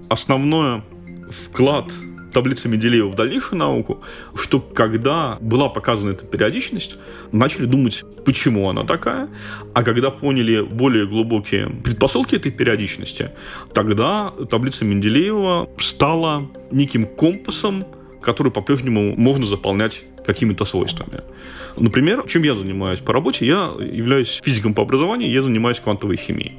Основной 0.09 0.81
вклад 1.29 1.93
таблицы 2.33 2.69
Менделеева 2.69 3.09
в 3.09 3.13
дальнейшую 3.13 3.59
науку, 3.59 4.01
что 4.35 4.59
когда 4.59 5.37
была 5.41 5.69
показана 5.69 6.11
эта 6.11 6.25
периодичность, 6.25 6.97
начали 7.31 7.65
думать, 7.65 8.03
почему 8.25 8.67
она 8.67 8.83
такая, 8.83 9.29
а 9.75 9.83
когда 9.83 10.09
поняли 10.09 10.61
более 10.61 11.05
глубокие 11.05 11.69
предпосылки 11.83 12.33
этой 12.33 12.51
периодичности, 12.51 13.29
тогда 13.75 14.33
таблица 14.49 14.85
Менделеева 14.85 15.69
стала 15.77 16.49
неким 16.71 17.05
компасом 17.05 17.85
который 18.27 18.51
по-прежнему 18.51 19.15
можно 19.15 19.45
заполнять 19.45 20.03
какими-то 20.25 20.65
свойствами. 20.65 21.21
Например, 21.77 22.25
чем 22.27 22.43
я 22.43 22.55
занимаюсь 22.55 22.99
по 22.99 23.13
работе? 23.13 23.45
Я 23.45 23.71
являюсь 23.79 24.41
физиком 24.43 24.73
по 24.73 24.83
образованию, 24.83 25.31
я 25.31 25.41
занимаюсь 25.41 25.79
квантовой 25.79 26.17
химией. 26.17 26.55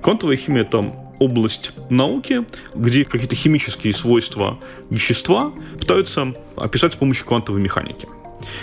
Квантовая 0.00 0.36
химия– 0.36 0.62
это 0.68 0.94
область 1.18 1.72
науки, 1.90 2.46
где 2.72 3.04
какие-то 3.04 3.34
химические 3.34 3.94
свойства 3.94 4.60
вещества 4.90 5.52
пытаются 5.80 6.34
описать 6.54 6.92
с 6.92 6.96
помощью 6.96 7.26
квантовой 7.26 7.60
механики. 7.60 8.06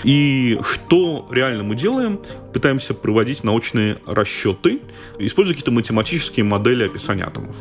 И 0.06 0.58
что 0.64 1.28
реально 1.30 1.64
мы 1.64 1.76
делаем? 1.76 2.22
Пытаемся 2.54 2.94
проводить 2.94 3.44
научные 3.44 3.98
расчеты, 4.08 4.80
используя 5.20 5.56
какие-то 5.56 5.72
математические 5.72 6.46
модели 6.46 6.86
описания 6.86 7.26
атомов. 7.26 7.58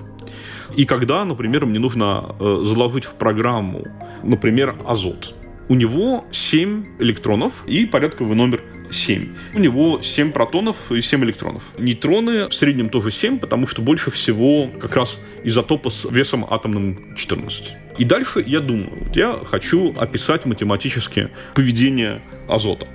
И 0.76 0.84
когда, 0.84 1.24
например, 1.24 1.66
мне 1.66 1.78
нужно 1.78 2.34
э, 2.38 2.62
заложить 2.64 3.04
в 3.04 3.14
программу, 3.14 3.84
например, 4.22 4.74
азот, 4.86 5.34
у 5.68 5.74
него 5.74 6.24
7 6.30 6.98
электронов 6.98 7.64
и 7.66 7.86
порядковый 7.86 8.36
номер 8.36 8.60
7. 8.90 9.34
У 9.54 9.58
него 9.58 10.00
7 10.02 10.32
протонов 10.32 10.92
и 10.92 11.00
7 11.00 11.24
электронов. 11.24 11.62
Нейтроны 11.78 12.48
в 12.48 12.54
среднем 12.54 12.88
тоже 12.88 13.10
7, 13.10 13.38
потому 13.38 13.66
что 13.66 13.82
больше 13.82 14.10
всего 14.10 14.68
как 14.80 14.96
раз 14.96 15.20
изотопа 15.42 15.90
с 15.90 16.04
весом 16.04 16.46
атомным 16.48 17.14
14. 17.16 17.74
И 17.98 18.04
дальше 18.04 18.42
я 18.46 18.60
думаю, 18.60 18.90
вот 19.06 19.16
я 19.16 19.40
хочу 19.44 19.94
описать 19.96 20.44
математически 20.44 21.30
поведение 21.54 22.20
азота. 22.48 22.86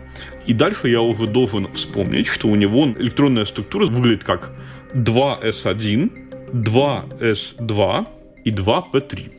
И 0.46 0.54
дальше 0.54 0.90
я 0.90 1.02
уже 1.02 1.28
должен 1.28 1.72
вспомнить, 1.72 2.28
что 2.28 2.48
у 2.48 2.56
него 2.56 2.86
электронная 3.00 3.46
структура 3.46 3.86
выглядит 3.86 4.24
как 4.24 4.52
2s1 4.94 6.29
2S2 6.54 8.08
и 8.46 8.52
2P3. 8.52 9.32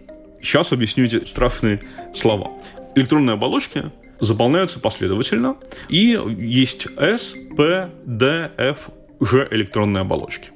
Сейчас 0.43 0.73
объясню 0.73 1.05
эти 1.05 1.25
страшные 1.25 1.83
слова. 2.15 2.51
Электронные 2.95 3.35
оболочки 3.35 3.85
заполняются 4.21 4.81
последовательно, 4.81 5.57
и 5.89 6.19
есть 6.39 6.87
S, 6.97 7.35
P, 7.57 7.91
D, 8.05 8.51
F, 8.57 8.91
G 9.21 9.49
электронные 9.51 10.03
оболочки. 10.03 10.51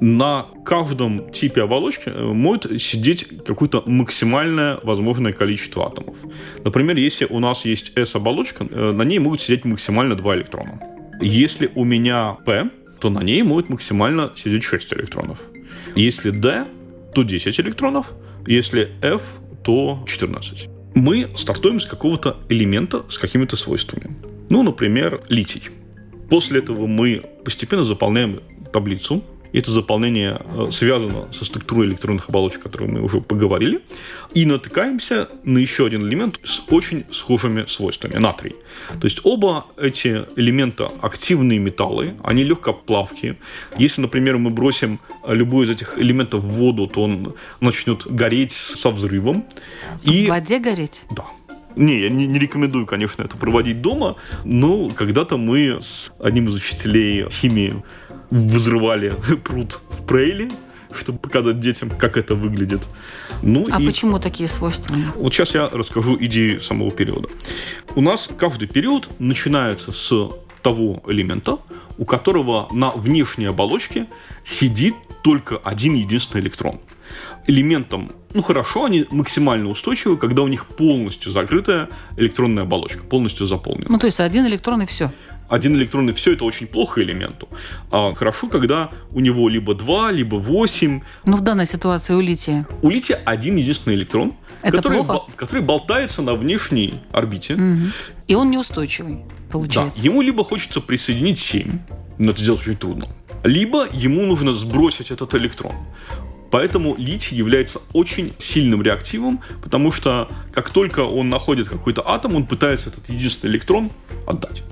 На 0.00 0.46
каждом 0.64 1.30
типе 1.30 1.62
оболочки 1.62 2.08
э, 2.08 2.24
может 2.32 2.80
сидеть 2.80 3.26
какое-то 3.44 3.82
максимальное 3.86 4.80
возможное 4.82 5.32
количество 5.32 5.86
атомов. 5.86 6.16
Например, 6.64 6.96
если 6.96 7.24
у 7.24 7.38
нас 7.38 7.64
есть 7.64 7.92
S-оболочка, 7.96 8.64
э, 8.68 8.92
на 8.92 9.02
ней 9.02 9.18
могут 9.20 9.40
сидеть 9.40 9.64
максимально 9.64 10.16
2 10.16 10.34
электрона. 10.36 10.80
Если 11.20 11.70
у 11.74 11.84
меня 11.84 12.36
P, 12.44 12.70
то 13.00 13.10
на 13.10 13.22
ней 13.22 13.42
может 13.42 13.68
максимально 13.68 14.32
сидеть 14.34 14.64
6 14.64 14.92
электронов. 14.94 15.40
Если 15.94 16.30
D, 16.30 16.66
то 17.14 17.22
10 17.22 17.60
электронов, 17.60 18.12
если 18.46 18.92
F, 19.02 19.22
то 19.62 20.04
14. 20.06 20.68
Мы 20.94 21.28
стартуем 21.36 21.80
с 21.80 21.86
какого-то 21.86 22.38
элемента 22.48 23.04
с 23.08 23.18
какими-то 23.18 23.56
свойствами. 23.56 24.16
Ну, 24.50 24.62
например, 24.62 25.20
литий. 25.28 25.62
После 26.28 26.58
этого 26.60 26.86
мы 26.86 27.22
постепенно 27.44 27.84
заполняем 27.84 28.40
таблицу 28.72 29.22
это 29.58 29.70
заполнение 29.70 30.40
э, 30.44 30.68
связано 30.70 31.32
со 31.32 31.44
структурой 31.44 31.88
электронных 31.88 32.28
оболочек, 32.28 32.60
о 32.60 32.62
которой 32.64 32.88
мы 32.88 33.02
уже 33.02 33.20
поговорили. 33.20 33.80
И 34.34 34.46
натыкаемся 34.46 35.28
на 35.44 35.58
еще 35.58 35.86
один 35.86 36.06
элемент 36.06 36.40
с 36.42 36.62
очень 36.68 37.04
схожими 37.10 37.66
свойствами– 37.66 38.16
натрий. 38.18 38.56
То 39.00 39.04
есть 39.04 39.20
оба 39.24 39.66
эти 39.76 40.24
элемента 40.36 40.90
активные 41.00 41.58
металлы, 41.58 42.14
они 42.22 42.44
легкоплавкие. 42.44 43.36
Если, 43.76 44.00
например, 44.00 44.38
мы 44.38 44.50
бросим 44.50 45.00
любой 45.26 45.66
из 45.66 45.70
этих 45.70 45.98
элементов 45.98 46.42
в 46.42 46.48
воду, 46.48 46.86
то 46.86 47.02
он 47.02 47.34
начнет 47.60 48.06
гореть 48.06 48.52
со 48.52 48.90
взрывом. 48.90 49.44
И... 50.02 50.26
В 50.26 50.30
воде 50.30 50.58
гореть? 50.58 51.02
Да. 51.10 51.24
Не, 51.76 52.00
я 52.00 52.10
не, 52.10 52.26
не 52.26 52.38
рекомендую, 52.38 52.86
конечно, 52.86 53.22
это 53.22 53.36
проводить 53.36 53.80
дома, 53.80 54.16
но 54.44 54.90
когда-то 54.90 55.36
мы 55.36 55.78
с 55.80 56.12
одним 56.18 56.48
из 56.48 56.54
учителей 56.54 57.28
химии 57.30 57.82
взрывали 58.32 59.14
пруд 59.44 59.80
в 59.90 60.04
Прейле, 60.06 60.50
чтобы 60.90 61.18
показать 61.18 61.60
детям, 61.60 61.90
как 61.90 62.16
это 62.16 62.34
выглядит. 62.34 62.80
Ну, 63.42 63.66
а 63.70 63.80
и... 63.80 63.86
почему 63.86 64.18
такие 64.18 64.48
свойства? 64.48 64.94
Вот 65.16 65.32
сейчас 65.32 65.54
я 65.54 65.68
расскажу 65.68 66.16
идею 66.20 66.60
самого 66.60 66.90
периода. 66.90 67.28
У 67.94 68.00
нас 68.00 68.28
каждый 68.38 68.68
период 68.68 69.10
начинается 69.18 69.92
с 69.92 70.12
того 70.62 71.02
элемента, 71.06 71.58
у 71.98 72.04
которого 72.04 72.68
на 72.72 72.90
внешней 72.90 73.46
оболочке 73.46 74.06
сидит 74.44 74.94
только 75.22 75.56
один 75.56 75.94
единственный 75.94 76.40
электрон. 76.40 76.80
Элементом, 77.46 78.12
ну 78.32 78.42
хорошо, 78.42 78.84
они 78.84 79.06
максимально 79.10 79.68
устойчивы, 79.68 80.16
когда 80.16 80.42
у 80.42 80.48
них 80.48 80.66
полностью 80.66 81.32
закрытая 81.32 81.88
электронная 82.16 82.62
оболочка, 82.62 83.02
полностью 83.02 83.46
заполнена. 83.46 83.86
Ну 83.88 83.98
то 83.98 84.06
есть 84.06 84.20
один 84.20 84.46
электрон 84.46 84.82
и 84.82 84.86
все 84.86 85.10
один 85.52 85.74
электрон 85.76 86.08
и 86.08 86.12
все 86.12 86.32
это 86.32 86.44
очень 86.46 86.66
плохо 86.66 87.02
элементу. 87.02 87.46
А 87.90 88.14
хорошо, 88.14 88.48
когда 88.48 88.90
у 89.10 89.20
него 89.20 89.50
либо 89.50 89.74
два, 89.74 90.10
либо 90.10 90.36
восемь. 90.36 91.02
Ну, 91.26 91.36
в 91.36 91.42
данной 91.42 91.66
ситуации 91.66 92.14
у 92.14 92.20
лития. 92.20 92.66
У 92.80 92.88
лития 92.88 93.20
один 93.26 93.56
единственный 93.56 93.94
электрон, 93.94 94.32
это 94.62 94.78
который, 94.78 95.04
плохо? 95.04 95.30
который 95.36 95.62
болтается 95.62 96.22
на 96.22 96.34
внешней 96.34 96.94
орбите. 97.12 97.54
Угу. 97.54 97.78
И 98.28 98.34
он 98.34 98.50
неустойчивый, 98.50 99.24
получается. 99.50 100.00
Да, 100.00 100.06
ему 100.06 100.22
либо 100.22 100.42
хочется 100.42 100.80
присоединить 100.80 101.38
7, 101.38 101.78
но 102.18 102.30
это 102.30 102.40
сделать 102.40 102.62
очень 102.62 102.76
трудно. 102.76 103.08
Либо 103.44 103.86
ему 103.92 104.24
нужно 104.24 104.54
сбросить 104.54 105.10
этот 105.10 105.34
электрон. 105.34 105.74
Поэтому 106.52 106.94
литий 106.98 107.34
является 107.34 107.80
очень 107.94 108.34
сильным 108.38 108.82
реактивом, 108.82 109.40
потому 109.62 109.90
что 109.90 110.28
как 110.52 110.68
только 110.68 111.00
он 111.00 111.30
находит 111.30 111.66
какой-то 111.66 112.06
атом, 112.06 112.36
он 112.36 112.46
пытается 112.46 112.90
этот 112.90 113.08
единственный 113.08 113.52
электрон 113.52 113.90
отдать. 114.26 114.62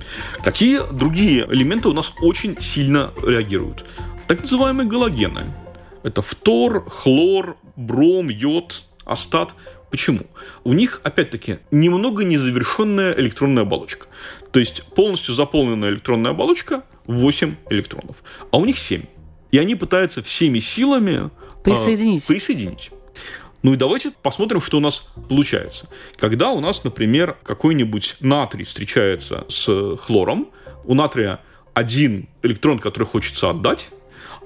Какие 0.43 0.81
другие 0.93 1.43
элементы 1.49 1.89
у 1.89 1.93
нас 1.93 2.13
очень 2.21 2.61
сильно 2.61 3.11
реагируют? 3.25 3.83
Так 4.27 4.41
называемые 4.41 4.87
галогены. 4.87 5.41
Это 6.03 6.21
фтор, 6.21 6.87
хлор, 6.87 7.57
бром, 7.75 8.29
йод, 8.29 8.85
астат. 9.03 9.55
Почему? 9.89 10.27
У 10.63 10.73
них, 10.73 11.01
опять-таки, 11.03 11.57
немного 11.71 12.23
незавершенная 12.23 13.13
электронная 13.13 13.63
оболочка. 13.63 14.05
То 14.51 14.59
есть 14.59 14.83
полностью 14.95 15.33
заполненная 15.33 15.89
электронная 15.89 16.31
оболочка 16.31 16.83
8 17.07 17.55
электронов, 17.71 18.21
а 18.51 18.57
у 18.57 18.65
них 18.65 18.77
7. 18.77 19.01
И 19.51 19.57
они 19.57 19.75
пытаются 19.75 20.21
всеми 20.21 20.59
силами 20.59 21.31
присоединить. 21.63 22.23
Э, 22.23 22.27
присоединить. 22.27 22.91
Ну 23.63 23.73
и 23.73 23.75
давайте 23.75 24.11
посмотрим, 24.23 24.61
что 24.61 24.77
у 24.77 24.79
нас 24.79 25.07
получается. 25.29 25.87
Когда 26.17 26.51
у 26.51 26.59
нас, 26.61 26.83
например, 26.83 27.37
какой-нибудь 27.43 28.17
натрий 28.19 28.65
встречается 28.65 29.45
с 29.49 29.97
хлором, 29.97 30.49
у 30.85 30.95
натрия 30.95 31.39
один 31.73 32.27
электрон, 32.41 32.79
который 32.79 33.05
хочется 33.05 33.49
отдать, 33.49 33.89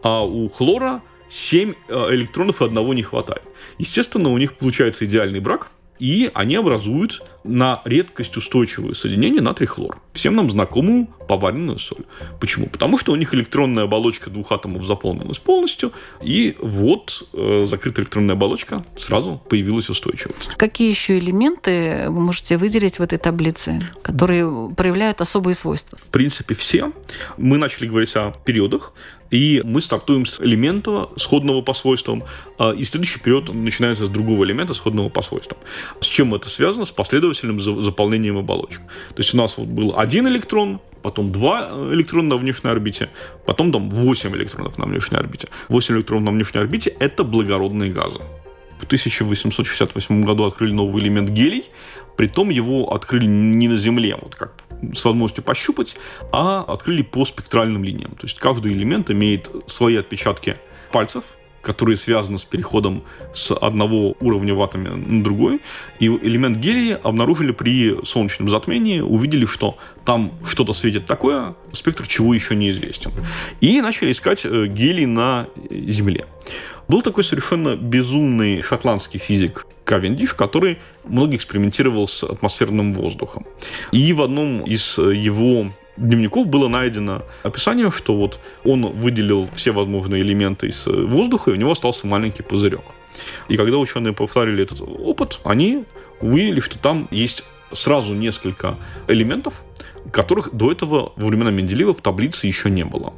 а 0.04 0.24
у 0.24 0.50
хлора 0.50 1.02
7 1.30 1.74
э, 1.88 2.08
электронов 2.12 2.62
и 2.62 2.66
одного 2.66 2.94
не 2.94 3.04
хватает. 3.04 3.42
Естественно, 3.78 4.30
у 4.30 4.38
них 4.38 4.58
получается 4.58 5.06
идеальный 5.06 5.40
брак, 5.40 5.70
и 6.00 6.30
они 6.34 6.56
образуют 6.56 7.22
на 7.44 7.82
редкость 7.86 8.38
устойчивое 8.38 8.94
соединение 8.94 9.42
натрий-хлор. 9.42 10.00
Всем 10.14 10.36
нам 10.36 10.50
знакомую 10.50 11.08
поваренную 11.28 11.80
соль. 11.80 12.06
Почему? 12.40 12.68
Потому 12.68 12.98
что 12.98 13.12
у 13.12 13.16
них 13.16 13.34
электронная 13.34 13.84
оболочка 13.84 14.30
двух 14.30 14.52
атомов 14.52 14.84
заполнилась 14.84 15.38
полностью, 15.38 15.92
и 16.22 16.56
вот 16.60 17.28
э, 17.34 17.64
закрытая 17.66 18.04
электронная 18.04 18.36
оболочка 18.36 18.86
сразу 18.98 19.42
появилась 19.50 19.90
устойчивость. 19.90 20.50
Какие 20.58 20.90
еще 20.90 21.18
элементы 21.20 22.06
вы 22.08 22.20
можете 22.20 22.58
выделить 22.58 23.00
в 23.00 23.02
этой 23.02 23.18
таблице, 23.18 23.80
которые 24.02 24.74
проявляют 24.76 25.22
особые 25.22 25.56
свойства? 25.56 25.98
В 26.02 26.12
принципе, 26.12 26.56
все. 26.56 26.92
Мы 27.38 27.58
начали 27.58 27.88
говорить 27.88 28.16
о 28.16 28.34
периодах. 28.44 28.94
И 29.36 29.62
мы 29.66 29.82
стартуем 29.82 30.26
с 30.26 30.40
элемента, 30.40 31.10
сходного 31.18 31.62
по 31.62 31.74
свойствам, 31.74 32.24
а, 32.58 32.72
и 32.72 32.86
следующий 32.86 33.20
период 33.20 33.54
начинается 33.54 34.06
с 34.06 34.10
другого 34.10 34.46
элемента, 34.46 34.74
сходного 34.74 35.10
по 35.10 35.22
свойствам. 35.22 35.58
С 36.00 36.06
чем 36.06 36.34
это 36.34 36.50
связано? 36.50 36.86
С 36.86 36.92
последовательным 36.92 37.60
заполнением 37.60 38.38
оболочек. 38.38 38.80
То 39.10 39.18
есть 39.18 39.34
у 39.34 39.38
нас 39.38 39.58
вот 39.58 39.68
был 39.68 39.94
один 39.98 40.26
электрон, 40.30 40.80
потом 41.02 41.34
два 41.34 41.70
электрона 41.92 42.30
на 42.30 42.38
внешней 42.38 42.70
орбите, 42.70 43.10
потом 43.46 43.74
там 43.74 43.90
8 43.90 44.34
электронов 44.38 44.78
на 44.78 44.86
внешней 44.86 45.18
орбите. 45.18 45.50
8 45.68 45.96
электронов 45.96 46.24
на 46.24 46.32
внешней 46.32 46.62
орбите– 46.62 46.96
это 47.00 47.26
благородные 47.26 47.92
газы. 47.92 48.22
В 48.80 48.86
1868 48.86 50.24
году 50.24 50.46
открыли 50.46 50.72
новый 50.72 51.04
элемент 51.04 51.30
гелий, 51.30 51.66
притом 52.16 52.50
его 52.50 52.94
открыли 52.94 53.26
не 53.26 53.68
на 53.68 53.76
Земле, 53.76 54.18
вот 54.22 54.36
как 54.36 54.65
с 54.94 55.06
возможностью 55.06 55.44
пощупать, 55.44 55.96
а 56.32 56.62
открыли 56.62 57.02
по 57.02 57.26
спектральным 57.26 57.84
линиям. 57.84 58.12
То 58.12 58.26
есть 58.26 58.40
каждый 58.40 58.74
элемент 58.74 59.10
имеет 59.12 59.50
свои 59.68 59.96
отпечатки 59.96 60.58
пальцев, 60.92 61.24
которые 61.66 61.98
связаны 61.98 62.38
с 62.38 62.46
переходом 62.46 63.04
с 63.34 63.52
одного 63.52 64.16
уровня 64.22 64.54
в 64.54 64.62
атоме 64.62 64.92
на 64.92 65.24
другой. 65.24 65.62
И 66.00 66.08
элемент 66.08 66.60
гелия 66.60 67.00
обнаружили 67.04 67.52
при 67.52 68.06
солнечном 68.06 68.50
затмении, 68.50 69.00
увидели, 69.00 69.46
что 69.46 69.78
там 70.06 70.32
что-то 70.48 70.74
светит 70.74 71.06
такое, 71.08 71.56
спектр 71.72 72.08
чего 72.08 72.34
еще 72.34 72.56
неизвестен. 72.56 73.12
И 73.62 73.82
начали 73.82 74.12
искать 74.12 74.46
э, 74.46 74.68
гелий 74.68 75.08
на 75.08 75.48
Земле. 75.72 76.28
Был 76.88 77.02
такой 77.02 77.24
совершенно 77.24 77.76
безумный 77.76 78.62
шотландский 78.62 79.20
физик 79.20 79.66
Кавендиш, 79.86 80.36
который 80.36 80.78
много 81.04 81.36
экспериментировал 81.36 82.08
с 82.08 82.24
атмосферным 82.24 82.94
воздухом. 82.94 83.46
И 83.92 84.14
в 84.14 84.22
одном 84.22 84.62
из 84.62 84.98
его 84.98 85.72
дневников 85.98 86.48
было 86.48 86.68
найдено 86.68 87.24
описание, 87.44 87.92
что 87.92 88.16
вот 88.16 88.40
он 88.64 88.86
выделил 88.88 89.50
все 89.54 89.72
возможные 89.72 90.22
элементы 90.22 90.68
из 90.68 90.86
воздуха, 90.86 91.52
и 91.52 91.54
у 91.54 91.58
него 91.58 91.72
остался 91.72 92.08
маленький 92.08 92.44
пузырек. 92.44 92.84
И 93.48 93.58
когда 93.58 93.78
ученые 93.78 94.14
повторили 94.14 94.64
этот 94.64 94.82
опыт, 94.82 95.40
они 95.44 95.86
выявили, 96.22 96.60
что 96.60 96.78
там 96.78 97.08
есть 97.12 97.44
сразу 97.72 98.14
несколько 98.14 98.78
элементов, 99.08 99.64
которых 100.12 100.54
до 100.54 100.72
этого 100.72 101.14
во 101.16 101.28
времена 101.28 101.52
Менделеева 101.52 101.94
в 101.94 102.02
таблице 102.02 102.48
еще 102.48 102.70
не 102.70 102.86
было. 102.86 103.14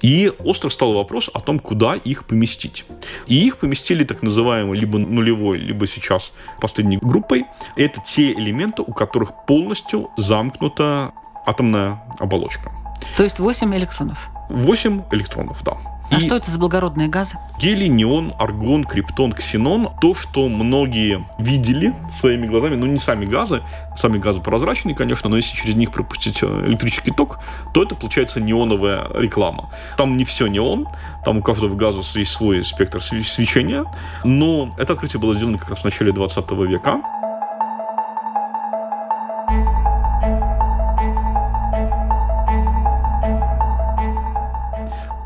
И 0.00 0.32
остро 0.38 0.68
стал 0.68 0.94
вопрос 0.94 1.30
о 1.32 1.40
том, 1.40 1.58
куда 1.58 1.94
их 1.94 2.24
поместить. 2.26 2.84
И 3.26 3.46
их 3.46 3.58
поместили 3.58 4.04
так 4.04 4.22
называемой 4.22 4.78
либо 4.78 4.98
нулевой, 4.98 5.58
либо 5.58 5.86
сейчас 5.86 6.32
последней 6.60 6.98
группой. 6.98 7.44
Это 7.76 8.02
те 8.06 8.32
элементы, 8.32 8.82
у 8.82 8.92
которых 8.92 9.46
полностью 9.46 10.10
замкнута 10.16 11.12
атомная 11.46 12.02
оболочка. 12.18 12.72
То 13.16 13.22
есть 13.22 13.38
8 13.38 13.74
электронов? 13.76 14.30
8 14.48 15.02
электронов, 15.10 15.62
да. 15.64 15.76
А 16.10 16.16
и 16.16 16.20
что 16.20 16.36
это 16.36 16.50
за 16.50 16.58
благородные 16.58 17.08
газы? 17.08 17.38
Гелий, 17.58 17.88
неон, 17.88 18.34
аргон, 18.38 18.84
криптон, 18.84 19.32
ксенон. 19.32 19.88
То, 20.00 20.14
что 20.14 20.48
многие 20.48 21.24
видели 21.38 21.94
своими 22.18 22.46
глазами, 22.46 22.76
ну 22.76 22.86
не 22.86 22.98
сами 22.98 23.24
газы, 23.24 23.62
сами 23.96 24.18
газы 24.18 24.40
прозрачные, 24.40 24.94
конечно, 24.94 25.30
но 25.30 25.36
если 25.36 25.56
через 25.56 25.74
них 25.74 25.92
пропустить 25.92 26.42
э, 26.42 26.46
электрический 26.66 27.10
ток, 27.10 27.38
то 27.72 27.82
это 27.82 27.94
получается 27.94 28.40
неоновая 28.40 29.08
реклама. 29.14 29.70
Там 29.96 30.16
не 30.16 30.24
все 30.24 30.46
неон, 30.46 30.88
там 31.24 31.38
у 31.38 31.42
каждого 31.42 31.74
газа 31.74 32.00
есть 32.18 32.32
свой 32.32 32.64
спектр 32.64 33.02
свечения, 33.02 33.84
но 34.24 34.70
это 34.76 34.92
открытие 34.92 35.20
было 35.20 35.34
сделано 35.34 35.58
как 35.58 35.70
раз 35.70 35.80
в 35.80 35.84
начале 35.84 36.12
20 36.12 36.50
века. 36.52 37.02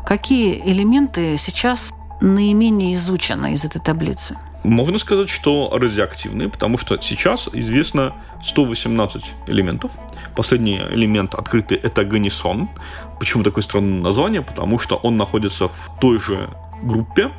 Какие 0.09 0.59
элементы 0.65 1.37
сейчас 1.37 1.93
наименее 2.19 2.95
изучены 2.95 3.53
из 3.53 3.63
этой 3.63 3.79
таблицы? 3.79 4.35
Можно 4.63 4.97
сказать, 4.97 5.29
что 5.29 5.69
радиоактивные, 5.71 6.49
потому 6.49 6.79
что 6.79 6.99
сейчас 6.99 7.47
известно 7.53 8.15
118 8.41 9.35
элементов. 9.45 9.91
Последний 10.35 10.79
элемент 10.79 11.35
открытый– 11.35 11.77
это 11.83 12.03
ганисон. 12.05 12.69
Почему 13.19 13.43
такое 13.43 13.63
странное 13.63 14.01
название? 14.01 14.41
Потому 14.41 14.79
что 14.79 14.95
он 14.95 15.15
находится 15.15 15.67
в 15.67 15.91
той 16.01 16.19
же 16.19 16.49
группе, 16.81 17.29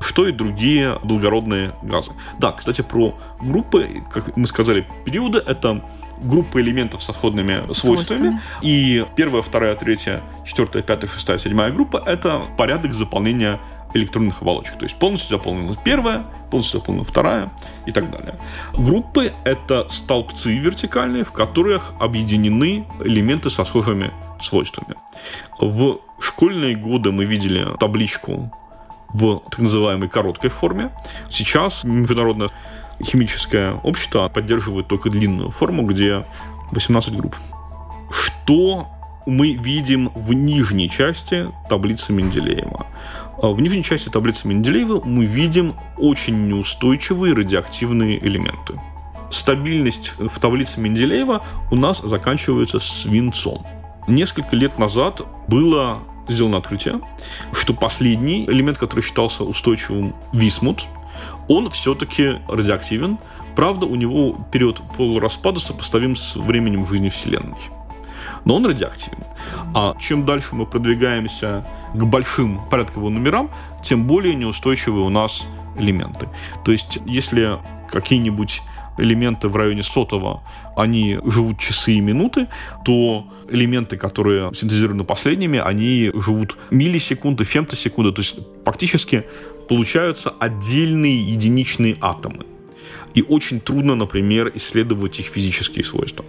что 0.00 0.26
и 0.26 0.32
другие 0.32 0.98
благородные 1.02 1.74
газы. 1.82 2.12
Да, 2.38 2.52
кстати, 2.52 2.82
про 2.82 3.18
группы, 3.40 4.02
как 4.12 4.36
мы 4.36 4.46
сказали, 4.46 4.86
периоды— 5.04 5.42
это 5.46 5.84
группы 6.22 6.60
элементов 6.60 7.02
с 7.02 7.10
отходными 7.10 7.72
свойствами. 7.72 8.18
свойствами. 8.18 8.40
И 8.62 9.04
первая, 9.16 9.42
вторая, 9.42 9.74
третья, 9.74 10.22
четвертая, 10.44 10.82
пятая, 10.82 11.10
шестая, 11.10 11.38
седьмая 11.38 11.70
группа— 11.70 12.02
это 12.06 12.42
порядок 12.56 12.94
заполнения 12.94 13.60
электронных 13.94 14.42
оболочек. 14.42 14.76
То 14.78 14.84
есть 14.84 14.96
полностью 14.96 15.36
заполнена 15.36 15.74
первая, 15.82 16.24
полностью 16.50 16.80
заполнена 16.80 17.04
вторая 17.04 17.52
и 17.86 17.92
так 17.92 18.10
далее. 18.10 18.36
Группы— 18.72 19.32
это 19.44 19.88
столбцы 19.88 20.56
вертикальные, 20.56 21.24
в 21.24 21.32
которых 21.32 21.94
объединены 22.00 22.86
элементы 23.04 23.50
со 23.50 23.64
схожими 23.64 24.12
свойствами. 24.40 24.96
В 25.58 25.98
школьные 26.18 26.74
годы 26.74 27.12
мы 27.12 27.24
видели 27.24 27.76
табличку 27.78 28.52
в 29.08 29.42
так 29.50 29.60
называемой 29.60 30.08
короткой 30.08 30.50
форме. 30.50 30.90
Сейчас 31.30 31.84
Международное 31.84 32.50
химическое 33.02 33.74
общество 33.82 34.28
поддерживает 34.28 34.88
только 34.88 35.10
длинную 35.10 35.50
форму, 35.50 35.84
где 35.84 36.24
18 36.72 37.16
групп. 37.16 37.36
Что 38.10 38.88
мы 39.26 39.52
видим 39.54 40.10
в 40.14 40.32
нижней 40.32 40.88
части 40.88 41.50
таблицы 41.68 42.12
Менделеева? 42.12 42.86
А 43.42 43.48
в 43.50 43.60
нижней 43.60 43.82
части 43.82 44.08
таблицы 44.08 44.48
Менделеева 44.48 45.02
мы 45.04 45.24
видим 45.24 45.74
очень 45.98 46.48
неустойчивые 46.48 47.34
радиоактивные 47.34 48.24
элементы. 48.24 48.80
Стабильность 49.30 50.12
в 50.18 50.38
таблице 50.38 50.80
Менделеева 50.80 51.42
у 51.70 51.76
нас 51.76 51.98
заканчивается 51.98 52.78
свинцом. 52.78 53.66
Несколько 54.06 54.54
лет 54.54 54.78
назад 54.78 55.22
было 55.48 55.98
сделано 56.28 56.58
открытие, 56.58 57.00
что 57.52 57.74
последний 57.74 58.44
элемент, 58.46 58.78
который 58.78 59.00
считался 59.00 59.44
устойчивым, 59.44 60.14
висмут, 60.32 60.86
он 61.48 61.70
все-таки 61.70 62.40
радиоактивен. 62.48 63.18
Правда, 63.54 63.86
у 63.86 63.94
него 63.94 64.36
период 64.52 64.82
полураспада 64.96 65.60
сопоставим 65.60 66.16
с 66.16 66.36
временем 66.36 66.86
жизни 66.86 67.08
Вселенной. 67.08 67.56
Но 68.44 68.56
он 68.56 68.66
радиоактивен. 68.66 69.24
А 69.74 69.96
чем 69.98 70.26
дальше 70.26 70.54
мы 70.54 70.66
продвигаемся 70.66 71.66
к 71.94 72.02
большим 72.04 72.60
порядковым 72.68 73.14
номерам, 73.14 73.50
тем 73.82 74.06
более 74.06 74.34
неустойчивые 74.34 75.04
у 75.04 75.08
нас 75.08 75.46
элементы. 75.76 76.28
То 76.64 76.72
есть, 76.72 76.98
если 77.06 77.58
какие-нибудь 77.90 78.62
элементы 78.98 79.48
в 79.48 79.56
районе 79.56 79.82
сотого, 79.82 80.42
они 80.76 81.18
живут 81.24 81.58
часы 81.58 81.92
и 81.92 82.00
минуты, 82.00 82.48
то 82.84 83.26
элементы, 83.48 83.96
которые 83.96 84.52
синтезированы 84.54 85.04
последними, 85.04 85.58
они 85.58 86.10
живут 86.14 86.56
миллисекунды, 86.70 87.44
фемтосекунды, 87.44 88.12
то 88.12 88.20
есть 88.20 88.38
фактически 88.64 89.24
получаются 89.68 90.30
отдельные 90.30 91.20
единичные 91.20 91.96
атомы 92.00 92.44
и 93.16 93.22
очень 93.22 93.60
трудно, 93.60 93.94
например, 93.94 94.52
исследовать 94.54 95.18
их 95.18 95.26
физические 95.26 95.84
свойства. 95.84 96.24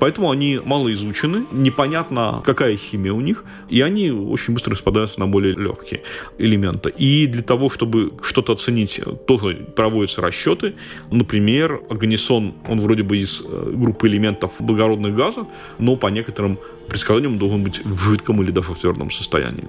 Поэтому 0.00 0.30
они 0.30 0.60
мало 0.64 0.92
изучены, 0.92 1.44
непонятно, 1.52 2.42
какая 2.44 2.76
химия 2.76 3.12
у 3.12 3.20
них, 3.20 3.44
и 3.70 3.80
они 3.80 4.10
очень 4.10 4.52
быстро 4.52 4.72
распадаются 4.72 5.20
на 5.20 5.28
более 5.28 5.54
легкие 5.54 6.02
элементы. 6.38 6.90
И 6.90 7.28
для 7.28 7.42
того, 7.42 7.70
чтобы 7.70 8.12
что-то 8.22 8.52
оценить, 8.52 9.00
тоже 9.26 9.54
проводятся 9.76 10.20
расчеты. 10.20 10.74
Например, 11.12 11.80
органисон, 11.88 12.54
он 12.68 12.80
вроде 12.80 13.04
бы 13.04 13.18
из 13.18 13.42
э, 13.46 13.72
группы 13.76 14.08
элементов 14.08 14.50
благородных 14.58 15.14
газов, 15.14 15.46
но 15.78 15.94
по 15.94 16.08
некоторым 16.08 16.58
предсказаниям 16.88 17.38
должен 17.38 17.62
быть 17.64 17.84
в 17.84 18.10
жидком 18.10 18.42
или 18.42 18.50
даже 18.50 18.72
в 18.72 18.78
твердом 18.78 19.10
состоянии. 19.10 19.64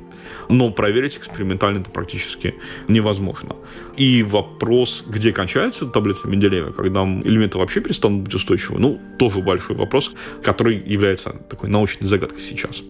Но 0.49 0.71
проверить 0.71 1.17
экспериментально 1.17 1.79
это 1.79 1.89
практически 1.89 2.55
невозможно. 2.87 3.55
И 3.95 4.23
вопрос, 4.23 5.03
где 5.07 5.31
кончается 5.31 5.85
таблица 5.85 6.27
Менделеева, 6.27 6.62
когда 6.71 7.01
элементы 7.03 7.57
вообще 7.57 7.81
перестанут 7.81 8.23
быть 8.23 8.33
устойчивы, 8.33 8.79
ну, 8.79 9.01
тоже 9.19 9.39
большой 9.39 9.75
вопрос, 9.75 10.11
который 10.43 10.77
является 10.77 11.31
такой 11.49 11.69
научной 11.69 12.07
загадкой 12.07 12.39
сейчас. 12.39 12.81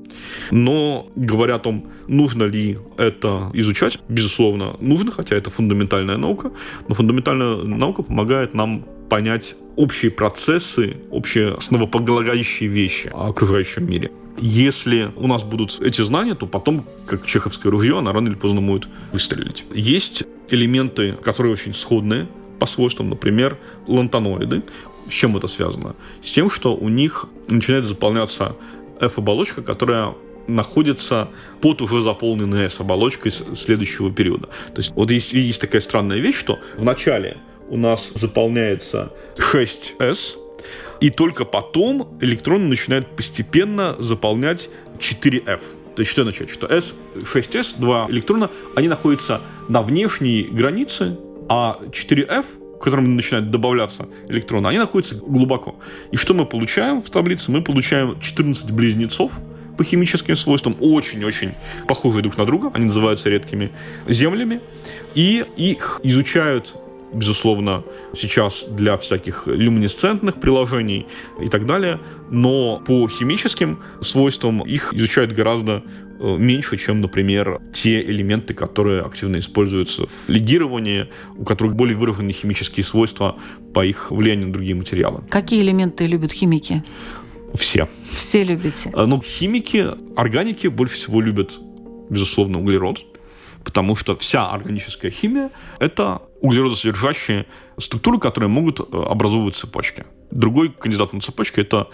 Но 0.52 1.08
говоря 1.16 1.56
о 1.56 1.60
том, 1.60 1.92
нужно 2.08 2.44
ли 2.44 2.78
это 2.98 3.50
изучать, 3.54 4.00
безусловно, 4.10 4.76
нужно, 4.80 5.12
хотя 5.12 5.36
это 5.36 5.50
фундаментальная 5.50 6.18
наука, 6.18 6.52
но 6.88 6.96
фундаментальная 6.96 7.56
наука 7.58 8.04
помогает 8.04 8.54
нам 8.54 8.86
понять 9.10 9.56
общие 9.76 10.12
процессы, 10.12 10.98
общие 11.12 11.54
основополагающие 11.54 12.70
вещи 12.70 13.12
о 13.14 13.30
окружающем 13.30 13.90
мире. 13.90 14.12
Если 14.38 15.12
у 15.16 15.28
нас 15.28 15.44
будут 15.44 15.80
эти 15.82 16.02
знания, 16.02 16.34
то 16.34 16.48
потом, 16.48 16.86
как 17.06 17.26
чеховское 17.26 17.72
ружье, 17.72 18.00
она 18.00 18.12
рано 18.12 18.28
или 18.28 18.36
поздно 18.36 18.62
будет 18.62 18.88
выстрелить. 19.12 19.66
Есть 19.74 20.24
элементы, 20.50 21.14
которые 21.14 21.54
очень 21.54 21.74
сходные, 21.74 22.28
по 22.64 22.68
свойствам, 22.68 23.10
например, 23.10 23.58
лантаноиды. 23.88 24.64
С 25.10 25.12
чем 25.12 25.36
это 25.36 25.48
связано? 25.48 25.98
С 26.22 26.32
тем, 26.32 26.50
что 26.50 26.74
у 26.78 26.88
них 26.88 27.26
начинает 27.50 27.86
заполняться 27.86 28.56
F-оболочка, 29.02 29.62
которая 29.62 30.14
находится 30.48 31.28
под 31.60 31.82
уже 31.82 32.02
заполненной 32.02 32.68
S-оболочкой 32.68 33.34
следующего 33.34 34.14
периода. 34.14 34.48
То 34.74 34.78
есть 34.78 34.94
вот 34.96 35.12
есть, 35.12 35.34
есть 35.34 35.60
такая 35.60 35.82
странная 35.82 36.20
вещь, 36.20 36.38
что 36.38 36.58
в 36.78 36.86
начале 36.86 37.36
у 37.68 37.76
нас 37.76 38.12
заполняется 38.16 39.12
6S, 39.36 40.38
и 41.02 41.10
только 41.10 41.44
потом 41.44 42.18
электроны 42.22 42.68
начинают 42.68 43.14
постепенно 43.14 43.98
заполнять 44.00 44.70
4F. 45.00 45.60
То 45.96 46.00
есть 46.00 46.12
что 46.12 46.22
означает? 46.22 46.50
Что 46.50 46.68
S, 46.68 46.96
6S, 47.16 47.76
два 47.78 48.08
электрона, 48.10 48.50
они 48.78 48.88
находятся 48.88 49.42
на 49.68 49.82
внешней 49.82 50.44
границе 50.44 51.18
а 51.54 51.78
4F, 51.92 52.46
к 52.80 52.84
которым 52.84 53.16
начинают 53.16 53.52
добавляться 53.52 54.08
электроны, 54.28 54.68
они 54.70 54.80
находятся 54.80 55.16
глубоко. 55.16 55.76
И 56.12 56.18
что 56.18 56.34
мы 56.34 56.48
получаем 56.48 57.00
в 57.04 57.12
таблице? 57.12 57.52
Мы 57.52 57.64
получаем 57.64 58.20
14 58.20 58.72
близнецов, 58.72 59.34
по 59.78 59.84
химическим 59.84 60.36
свойствам 60.36 60.76
очень-очень 60.80 61.54
похожие 61.88 62.24
друг 62.24 62.38
на 62.38 62.46
друга. 62.46 62.72
Они 62.74 62.86
называются 62.86 63.30
редкими 63.30 63.72
землями. 64.08 64.62
И 65.14 65.46
их 65.56 66.00
изучают 66.04 66.76
безусловно, 67.14 67.84
сейчас 68.16 68.66
для 68.70 68.98
всяких 68.98 69.48
люминесцентных 69.48 70.40
приложений 70.40 71.08
и 71.42 71.48
так 71.48 71.66
далее, 71.66 72.00
но 72.30 72.80
по 72.86 73.08
химическим 73.08 73.80
свойствам 74.02 74.62
их 74.62 74.94
изучают 74.94 75.32
гораздо 75.32 75.84
э, 76.20 76.36
меньше, 76.38 76.78
чем, 76.78 77.02
например, 77.02 77.62
те 77.74 78.02
элементы, 78.02 78.54
которые 78.54 79.02
активно 79.02 79.40
используются 79.40 80.08
в 80.08 80.30
легировании, 80.30 81.08
у 81.38 81.44
которых 81.44 81.76
более 81.76 81.96
выраженные 81.96 82.34
химические 82.34 82.84
свойства 82.84 83.38
по 83.74 83.86
их 83.86 84.12
влиянию 84.12 84.48
на 84.48 84.54
другие 84.54 84.76
материалы. 84.76 85.24
Какие 85.30 85.62
элементы 85.62 86.08
любят 86.08 86.32
химики? 86.32 86.84
Все. 87.54 87.88
Все 88.16 88.44
любите? 88.44 88.92
Э, 88.94 89.06
ну, 89.06 89.22
химики, 89.22 89.86
органики 90.16 90.68
больше 90.68 90.96
всего 90.96 91.22
любят, 91.22 91.60
безусловно, 92.10 92.60
углерод, 92.60 93.06
потому 93.64 93.96
что 93.96 94.16
вся 94.16 94.50
органическая 94.50 95.12
химия— 95.12 95.50
это 95.80 96.22
углеродосодержащие 96.42 97.46
структуры, 97.78 98.20
которые 98.20 98.50
могут 98.50 98.80
э, 98.80 98.84
образовывать 98.92 99.56
цепочки. 99.56 100.06
Другой 100.32 100.70
кандидат 100.70 101.14
на 101.14 101.22
цепочку– 101.22 101.62
это 101.62 101.88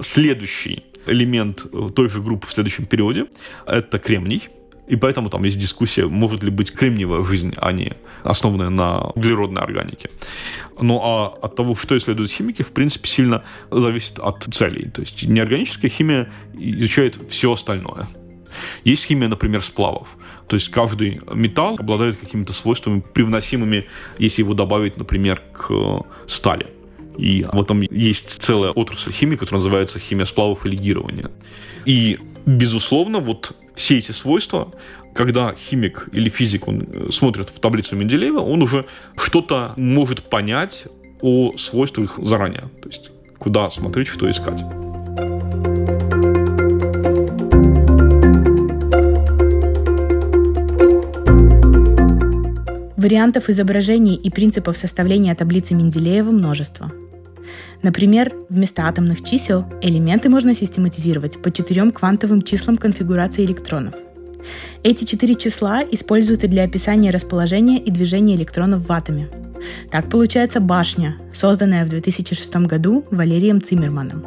следующий 0.00 0.84
элемент 1.06 1.66
э, 1.72 1.88
той 1.94 2.08
же 2.08 2.22
группы 2.22 2.46
в 2.46 2.52
следующем 2.52 2.86
периоде. 2.86 3.26
Это 3.66 3.98
кремний. 3.98 4.48
И 4.88 4.94
поэтому 4.94 5.30
там 5.30 5.42
есть 5.42 5.58
дискуссия, 5.58 6.06
может 6.06 6.44
ли 6.44 6.50
быть 6.50 6.72
кремниевая 6.72 7.24
жизнь, 7.24 7.52
а 7.56 7.72
не 7.72 7.94
основанная 8.22 8.70
на 8.70 9.00
углеродной 9.00 9.60
органике. 9.60 10.10
Ну 10.80 11.00
а 11.02 11.26
от 11.42 11.56
того, 11.56 11.74
что 11.74 11.98
исследуют 11.98 12.30
химики, 12.30 12.62
в 12.62 12.70
принципе, 12.70 13.08
сильно 13.08 13.42
зависит 13.70 14.20
от 14.20 14.44
целей. 14.44 14.88
То 14.90 15.00
есть 15.00 15.26
неорганическая 15.26 15.90
химия 15.90 16.28
изучает 16.54 17.18
все 17.28 17.52
остальное. 17.52 18.06
Есть 18.84 19.04
химия, 19.04 19.28
например, 19.28 19.62
сплавов. 19.62 20.16
То 20.48 20.54
есть 20.54 20.70
каждый 20.70 21.20
металл 21.32 21.76
обладает 21.78 22.16
какими-то 22.16 22.52
свойствами, 22.52 23.00
привносимыми, 23.00 23.86
если 24.18 24.42
его 24.42 24.54
добавить, 24.54 24.96
например, 24.96 25.42
к 25.52 25.70
э, 25.70 26.00
стали. 26.26 26.66
И 27.18 27.46
в 27.50 27.60
этом 27.60 27.80
есть 27.80 28.42
целая 28.42 28.70
отрасль 28.72 29.12
химии, 29.12 29.36
которая 29.36 29.60
называется 29.60 29.98
химия 29.98 30.26
сплавов 30.26 30.66
и 30.66 30.68
легирования. 30.68 31.30
И, 31.86 32.18
безусловно, 32.44 33.20
вот 33.20 33.56
все 33.74 33.98
эти 33.98 34.12
свойства, 34.12 34.72
когда 35.14 35.54
химик 35.54 36.08
или 36.12 36.28
физик 36.28 36.68
он 36.68 36.82
э, 36.82 37.10
смотрит 37.10 37.50
в 37.50 37.58
таблицу 37.58 37.96
Менделеева, 37.96 38.40
он 38.40 38.62
уже 38.62 38.86
что-то 39.16 39.72
может 39.76 40.22
понять 40.22 40.86
о 41.20 41.56
свойствах 41.56 42.18
заранее. 42.18 42.68
То 42.82 42.88
есть 42.88 43.10
куда 43.38 43.70
смотреть, 43.70 44.08
что 44.08 44.30
искать. 44.30 44.62
Вариантов 53.06 53.48
изображений 53.48 54.16
и 54.16 54.30
принципов 54.30 54.76
составления 54.76 55.32
таблицы 55.36 55.74
Менделеева 55.74 56.32
множество. 56.32 56.90
Например, 57.80 58.34
вместо 58.48 58.88
атомных 58.88 59.22
чисел 59.22 59.64
элементы 59.80 60.28
можно 60.28 60.56
систематизировать 60.56 61.40
по 61.40 61.52
четырем 61.52 61.92
квантовым 61.92 62.42
числам 62.42 62.76
конфигурации 62.76 63.44
электронов. 63.44 63.94
Эти 64.82 65.04
четыре 65.04 65.36
числа 65.36 65.84
используются 65.84 66.48
для 66.48 66.64
описания 66.64 67.12
расположения 67.12 67.78
и 67.78 67.92
движения 67.92 68.34
электронов 68.34 68.88
в 68.88 68.90
атоме. 68.90 69.28
Так 69.92 70.10
получается 70.10 70.58
башня, 70.58 71.14
созданная 71.32 71.84
в 71.84 71.88
2006 71.88 72.56
году 72.66 73.04
Валерием 73.12 73.62
Циммерманом. 73.62 74.26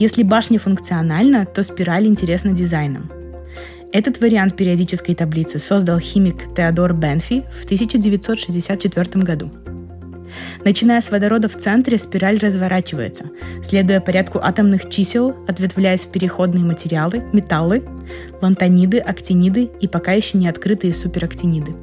Если 0.00 0.24
башня 0.24 0.58
функциональна, 0.58 1.46
то 1.46 1.62
спираль 1.62 2.08
интересна 2.08 2.50
дизайном. 2.50 3.19
Этот 3.92 4.20
вариант 4.20 4.56
периодической 4.56 5.16
таблицы 5.16 5.58
создал 5.58 5.98
химик 5.98 6.54
Теодор 6.54 6.94
Бенфи 6.94 7.42
в 7.52 7.64
1964 7.64 9.24
году. 9.24 9.50
Начиная 10.64 11.00
с 11.00 11.10
водорода 11.10 11.48
в 11.48 11.56
центре, 11.56 11.98
спираль 11.98 12.38
разворачивается, 12.38 13.30
следуя 13.64 14.00
порядку 14.00 14.38
атомных 14.40 14.88
чисел, 14.88 15.34
ответвляясь 15.48 16.04
в 16.04 16.12
переходные 16.12 16.64
материалы, 16.64 17.24
металлы, 17.32 17.82
лантаниды, 18.40 18.98
актиниды 18.98 19.70
и 19.80 19.88
пока 19.88 20.12
еще 20.12 20.38
не 20.38 20.48
открытые 20.48 20.94
суперактиниды. 20.94 21.74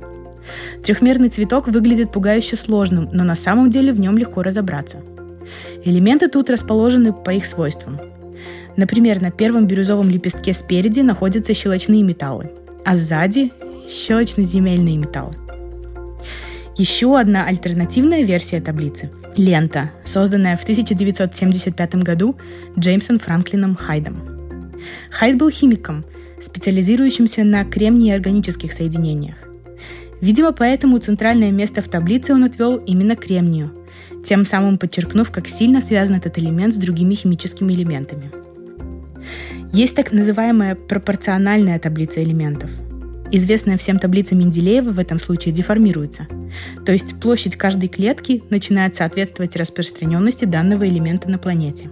Трехмерный 0.84 1.28
цветок 1.28 1.68
выглядит 1.68 2.14
пугающе 2.14 2.56
сложным, 2.56 3.10
но 3.12 3.26
на 3.26 3.36
самом 3.36 3.70
деле 3.70 3.92
в 3.92 4.00
нем 4.00 4.18
легко 4.18 4.44
разобраться. 4.44 5.00
Элементы 5.84 6.30
тут 6.30 6.50
расположены 6.50 7.12
по 7.12 7.32
их 7.32 7.46
свойствам. 7.46 8.00
Например, 8.78 9.20
на 9.22 9.32
первом 9.32 9.66
бирюзовом 9.66 10.10
лепестке 10.10 10.54
спереди 10.54 11.00
находятся 11.00 11.54
щелочные 11.54 12.04
металлы, 12.04 12.52
а 12.86 12.96
сзади– 12.96 13.52
щелочно-земельные 13.90 14.98
металлы. 14.98 15.34
Еще 16.78 17.20
одна 17.20 17.46
альтернативная 17.46 18.22
версия 18.22 18.62
таблицы– 18.62 19.10
лента, 19.36 19.92
созданная 20.06 20.56
в 20.58 20.64
1975 20.64 21.96
году 21.96 22.38
Джеймсом 22.78 23.18
Франклином 23.18 23.76
Хайдом. 23.76 24.18
Хайд 25.10 25.38
был 25.38 25.50
химиком, 25.50 26.06
специализирующимся 26.40 27.44
на 27.44 27.66
кремнии 27.66 28.14
органических 28.14 28.74
соединениях. 28.74 29.38
Видимо, 30.22 30.52
поэтому 30.52 31.00
центральное 31.00 31.52
место 31.52 31.82
в 31.82 31.88
таблице 31.88 32.34
он 32.34 32.44
отвел 32.44 32.78
именно 32.78 33.16
кремнию, 33.16 33.72
тем 34.24 34.46
самым 34.46 34.78
подчеркнув, 34.78 35.32
как 35.32 35.48
сильно 35.48 35.82
связан 35.82 36.18
этот 36.18 36.38
элемент 36.38 36.76
с 36.76 36.78
другими 36.78 37.16
химическими 37.16 37.74
элементами. 37.74 38.32
Есть 39.74 39.96
так 39.96 40.12
называемая 40.12 40.76
пропорциональная 40.76 41.80
таблица 41.80 42.24
элементов– 42.24 42.70
Известная 43.30 43.76
всем 43.78 44.00
таблица 44.00 44.36
Менделеева 44.36 44.92
в 44.92 45.00
этом 45.00 45.20
случае 45.20 45.54
деформируется. 45.54 46.28
То 46.86 46.94
есть 46.94 47.20
площадь 47.20 47.58
каждой 47.58 47.90
клетки 47.90 48.42
начинает 48.50 48.96
соответствовать 48.96 49.58
распространенности 49.58 50.46
данного 50.46 50.88
элемента 50.88 51.30
на 51.30 51.38
планете. 51.38 51.90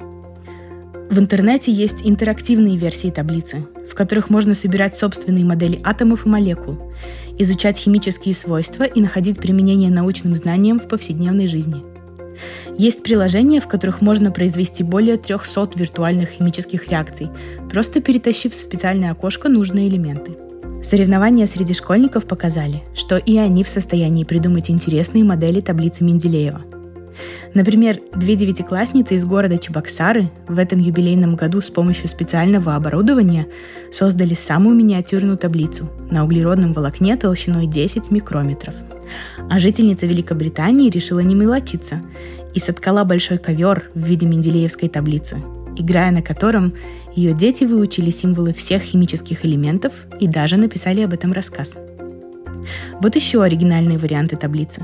В 1.09 1.19
интернете 1.19 1.71
есть 1.71 2.01
интерактивные 2.03 2.77
версии 2.77 3.11
таблицы, 3.11 3.67
в 3.89 3.93
которых 3.93 4.29
можно 4.29 4.55
собирать 4.55 4.97
собственные 4.97 5.43
модели 5.43 5.79
атомов 5.83 6.25
и 6.25 6.29
молекул, 6.29 6.93
изучать 7.37 7.77
химические 7.77 8.33
свойства 8.33 8.85
и 8.85 9.01
находить 9.01 9.37
применение 9.37 9.91
научным 9.91 10.35
знаниям 10.35 10.79
в 10.79 10.87
повседневной 10.87 11.47
жизни. 11.47 11.83
Есть 12.77 13.03
приложения, 13.03 13.61
в 13.61 13.67
которых 13.67 14.01
можно 14.01 14.31
произвести 14.31 14.83
более 14.83 15.17
300 15.17 15.71
виртуальных 15.75 16.29
химических 16.29 16.87
реакций, 16.89 17.29
просто 17.69 18.01
перетащив 18.01 18.53
в 18.53 18.55
специальное 18.55 19.11
окошко 19.11 19.49
нужные 19.49 19.89
элементы– 19.89 20.37
Соревнования 20.85 21.47
среди 21.47 21.73
школьников 21.73 22.27
показали, 22.27 22.83
что 22.93 23.17
и 23.17 23.37
они 23.37 23.63
в 23.63 23.69
состоянии 23.69 24.23
придумать 24.23 24.69
интересные 24.69 25.23
модели 25.23 25.59
таблицы 25.59 26.03
Менделеева. 26.03 26.61
Например, 27.55 27.97
две 28.15 28.35
девятиклассницы 28.35 29.15
из 29.15 29.25
города 29.25 29.57
Чебоксары 29.57 30.29
в 30.47 30.59
этом 30.59 30.79
юбилейном 30.79 31.37
году 31.37 31.61
с 31.61 31.71
помощью 31.71 32.07
специального 32.07 32.75
оборудования 32.75 33.47
создали 33.91 34.35
самую 34.35 34.75
миниатюрную 34.75 35.39
таблицу 35.39 35.89
на 36.11 36.23
углеродном 36.23 36.73
волокне 36.73 37.17
толщиной 37.17 37.65
10 37.65 38.11
микрометров. 38.11 38.75
А 39.49 39.59
жительница 39.59 40.05
Великобритании 40.05 40.89
решила 40.89 41.19
не 41.19 41.35
мелочиться 41.35 42.01
и 42.53 42.59
соткала 42.59 43.03
большой 43.03 43.37
ковер 43.37 43.89
в 43.93 43.99
виде 43.99 44.25
менделеевской 44.25 44.89
таблицы, 44.89 45.37
играя 45.77 46.11
на 46.11 46.21
котором 46.21 46.73
ее 47.13 47.33
дети 47.33 47.63
выучили 47.63 48.09
символы 48.09 48.53
всех 48.53 48.81
химических 48.81 49.45
элементов 49.45 49.93
и 50.19 50.27
даже 50.27 50.57
написали 50.57 51.01
об 51.01 51.13
этом 51.13 51.33
рассказ. 51.33 51.75
Вот 52.99 53.15
еще 53.15 53.43
оригинальные 53.43 53.97
варианты 53.97 54.37
таблицы. 54.37 54.83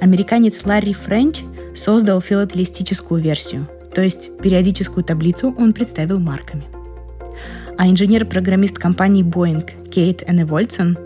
Американец 0.00 0.64
Ларри 0.64 0.92
Френч 0.92 1.40
создал 1.74 2.20
филателистическую 2.20 3.20
версию, 3.20 3.66
то 3.94 4.02
есть 4.02 4.30
периодическую 4.40 5.04
таблицу 5.04 5.54
он 5.58 5.72
представил 5.72 6.18
марками. 6.18 6.64
А 7.76 7.86
инженер-программист 7.88 8.76
компании 8.76 9.24
Boeing 9.24 9.88
Кейт 9.88 10.28
Энневольсон 10.28 10.98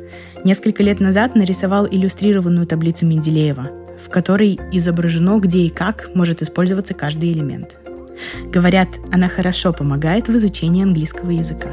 несколько 0.44 0.82
лет 0.82 1.00
назад 1.00 1.34
нарисовал 1.34 1.86
иллюстрированную 1.86 2.66
таблицу 2.66 3.06
Менделеева, 3.06 3.68
в 4.04 4.08
которой 4.10 4.58
изображено, 4.72 5.38
где 5.38 5.60
и 5.60 5.70
как 5.70 6.10
может 6.14 6.42
использоваться 6.42 6.94
каждый 6.94 7.32
элемент– 7.32 7.76
Говорят, 8.46 8.88
она 9.12 9.28
хорошо 9.28 9.72
помогает 9.72 10.28
в 10.28 10.36
изучении 10.36 10.82
английского 10.82 11.30
языка. 11.30 11.70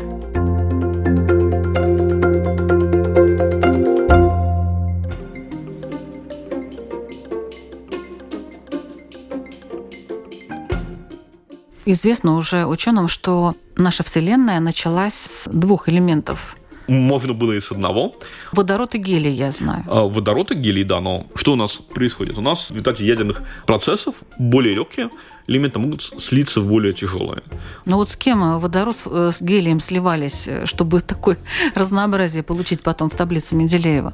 Известно 11.86 12.36
уже 12.36 12.68
ученым, 12.68 13.08
что 13.08 13.56
наша 13.76 14.04
Вселенная 14.04 14.60
началась 14.60 15.16
с 15.16 15.50
двух 15.52 15.90
элементов 15.90 16.56
можно 16.90 17.34
было 17.34 17.54
и 17.54 17.60
с 17.60 17.72
одного. 17.72 18.14
Водород 18.52 18.96
и 18.96 18.98
гелий, 18.98 19.32
я 19.32 19.52
знаю. 19.52 19.84
А, 19.88 20.04
водород 20.08 20.52
и 20.52 20.56
гелий, 20.56 20.84
да, 20.84 21.00
но 21.00 21.26
что 21.36 21.54
у 21.54 21.56
нас 21.56 21.78
происходит? 21.78 22.38
У 22.38 22.42
нас 22.42 22.68
в 22.68 22.72
результате 22.72 23.06
ядерных 23.06 23.42
процессов 23.66 24.16
более 24.38 24.76
легкие 24.76 25.10
элементы 25.50 25.80
могут 25.80 26.02
слиться 26.02 26.62
в 26.62 26.68
более 26.68 26.94
тяжелые. 26.94 27.42
Но 27.86 27.98
вот 27.98 28.12
с 28.12 28.16
кем 28.16 28.60
водород 28.60 28.98
э, 29.06 29.32
с 29.34 29.42
гелием 29.42 29.80
сливались, 29.80 30.48
э, 30.48 30.66
чтобы 30.66 31.02
такое 31.08 31.38
разнообразие 31.76 32.44
получить 32.44 32.82
потом 32.82 33.10
в 33.10 33.16
таблице 33.16 33.56
Менделеева? 33.56 34.14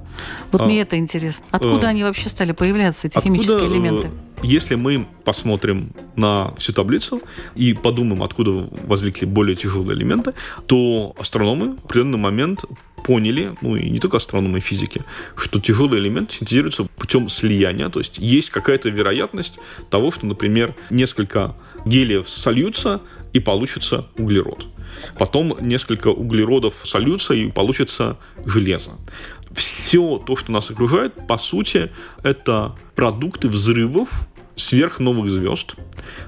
Вот 0.51 0.61
а, 0.61 0.65
мне 0.65 0.81
это 0.81 0.97
интересно. 0.97 1.43
Откуда 1.51 1.87
а, 1.87 1.89
они 1.89 2.03
вообще 2.03 2.29
стали 2.29 2.53
появляться, 2.53 3.07
эти 3.07 3.19
химические 3.19 3.67
элементы? 3.67 4.11
Если 4.45 4.75
мы 4.75 5.07
посмотрим 5.23 5.91
на 6.15 6.53
всю 6.57 6.71
таблицу 6.71 7.19
и 7.55 7.73
подумаем, 7.73 8.21
откуда 8.21 8.69
возникли 8.83 9.25
более 9.25 9.55
тяжелые 9.55 9.97
элементы, 9.97 10.33
то 10.67 11.15
астрономы 11.17 11.77
в 11.77 11.85
определенный 11.85 12.19
момент 12.19 12.63
поняли, 13.03 13.55
ну 13.61 13.75
и 13.75 13.89
не 13.89 13.99
только 13.99 14.17
астрономы 14.17 14.59
и 14.59 14.61
физики, 14.61 15.01
что 15.35 15.59
тяжелые 15.59 15.99
элементы 15.99 16.35
синтезируются 16.35 16.83
путем 16.83 17.27
слияния, 17.29 17.89
то 17.89 17.97
есть 17.97 18.19
есть 18.19 18.51
какая-то 18.51 18.89
вероятность 18.89 19.55
того, 19.89 20.11
что, 20.11 20.27
например, 20.27 20.75
несколько 20.91 21.55
гелиев 21.83 22.29
сольются 22.29 23.01
и 23.33 23.39
получится 23.39 24.05
углерод. 24.15 24.67
Потом 25.17 25.57
несколько 25.59 26.09
углеродов 26.09 26.75
сольются 26.83 27.33
и 27.33 27.51
получится 27.51 28.19
железо. 28.45 28.91
Все 29.53 30.19
то, 30.19 30.35
что 30.35 30.51
нас 30.51 30.69
окружает, 30.69 31.27
по 31.27 31.37
сути, 31.39 31.91
это 32.21 32.75
продукты 32.95 33.47
взрывов 33.49 34.27
сверхновых 34.55 35.29
звезд. 35.29 35.75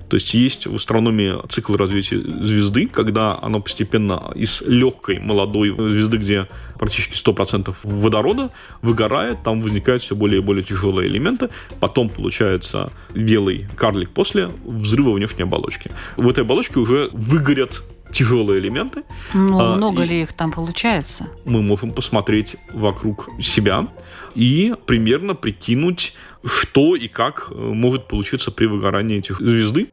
То 0.10 0.16
есть 0.16 0.34
есть 0.34 0.68
в 0.68 0.76
астрономии 0.76 1.34
цикл 1.50 1.76
развития 1.76 2.18
звезды, 2.18 2.88
когда 2.88 3.38
она 3.42 3.60
постепенно 3.60 4.32
из 4.36 4.62
легкой 4.62 5.20
молодой 5.20 5.70
звезды, 5.70 6.18
где 6.18 6.48
практически 6.80 7.13
100% 7.13 7.76
водорода, 7.84 8.52
выгорает, 8.82 9.44
там 9.44 9.62
возникают 9.62 10.04
все 10.04 10.16
более 10.16 10.42
и 10.42 10.44
более 10.44 10.63
тяжелые 10.63 11.10
элементы, 11.10 11.50
потом 11.80 12.10
получается 12.10 12.92
белый 13.13 13.68
карлик 13.76 14.10
после 14.12 14.50
взрыва 14.66 15.13
внешней 15.13 15.44
оболочки. 15.44 15.92
В 16.16 16.28
этой 16.28 16.44
оболочке 16.44 16.80
уже 16.80 17.10
выгорят 17.12 17.84
тяжелые 18.12 18.60
элементы. 18.60 19.04
Ну, 19.34 19.60
а, 19.60 19.76
много 19.76 20.04
ли 20.04 20.22
их 20.22 20.34
там 20.34 20.52
получается? 20.52 21.28
Мы 21.46 21.62
можем 21.62 21.91
посмотреть 21.91 22.58
вокруг 22.72 23.30
себя 23.39 23.88
и 24.36 24.74
примерно 24.86 25.36
прикинуть, 25.36 26.13
что 26.46 26.96
и 26.96 27.08
как 27.08 27.48
э, 27.52 27.56
может 27.56 28.08
получиться 28.08 28.52
при 28.52 28.65
выгорании 28.65 29.17
этих 29.17 29.39
звезды, 29.39 29.89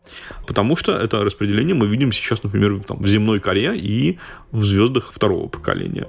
потому 0.46 0.76
что 0.76 0.92
это 0.92 1.24
распределение 1.24 1.74
мы 1.74 1.86
видим 1.86 2.12
сейчас, 2.12 2.42
например, 2.42 2.80
там, 2.86 2.98
в 2.98 3.06
земной 3.06 3.40
коре 3.40 3.76
и 3.76 4.18
в 4.52 4.64
звездах 4.64 5.12
второго 5.12 5.48
поколения 5.48 6.08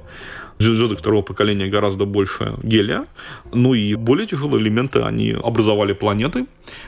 звезды 0.59 0.95
второго 0.95 1.21
поколения 1.21 1.67
гораздо 1.67 2.05
больше 2.05 2.55
гелия. 2.63 3.05
Ну 3.53 3.73
и 3.73 3.95
более 3.95 4.27
тяжелые 4.27 4.61
элементы, 4.61 5.01
они 5.01 5.31
образовали 5.31 5.93
планеты 5.93 6.45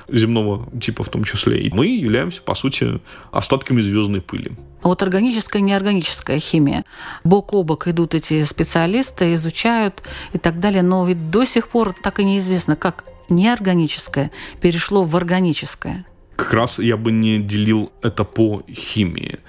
земного 0.09 0.69
типа 0.79 1.03
в 1.03 1.09
том 1.09 1.23
числе. 1.23 1.61
И 1.61 1.73
мы 1.73 1.87
являемся, 1.87 2.41
по 2.41 2.55
сути, 2.55 2.99
остатками 3.31 3.81
звездной 3.81 4.21
пыли. 4.21 4.51
А 4.81 4.89
вот 4.89 5.01
органическая 5.01 5.61
и 5.61 5.65
неорганическая 5.65 6.39
химия. 6.39 6.85
Бок 7.23 7.53
о 7.53 7.63
бок 7.63 7.87
идут 7.87 8.15
эти 8.15 8.43
специалисты, 8.43 9.33
изучают 9.33 10.03
и 10.33 10.37
так 10.37 10.59
далее, 10.59 10.83
но 10.83 11.05
ведь 11.05 11.29
до 11.29 11.45
сих 11.45 11.67
пор 11.67 11.93
так 12.01 12.19
и 12.19 12.23
неизвестно, 12.23 12.75
как 12.75 13.05
неорганическое 13.29 14.31
перешло 14.61 15.03
в 15.03 15.15
органическое. 15.15 16.05
Как 16.35 16.53
раз 16.53 16.77
я 16.77 16.97
бы 16.97 17.11
не 17.11 17.39
делил 17.39 17.91
это 18.03 18.23
по 18.23 18.61
химии. 18.69 19.39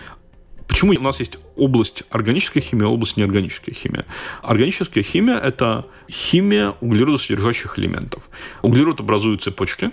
Почему 0.78 0.92
у 0.92 1.02
нас 1.02 1.18
есть 1.18 1.38
область 1.56 2.04
органической 2.08 2.60
химии, 2.60 2.84
а 2.84 2.88
область 2.88 3.16
неорганической 3.16 3.74
химии? 3.74 4.04
Органическая 4.44 5.02
химия– 5.02 5.36
это 5.44 5.86
химия 6.08 6.76
углеродосодержащих 6.80 7.80
элементов. 7.80 8.22
Углерод 8.62 9.00
образует 9.00 9.42
цепочки, 9.42 9.90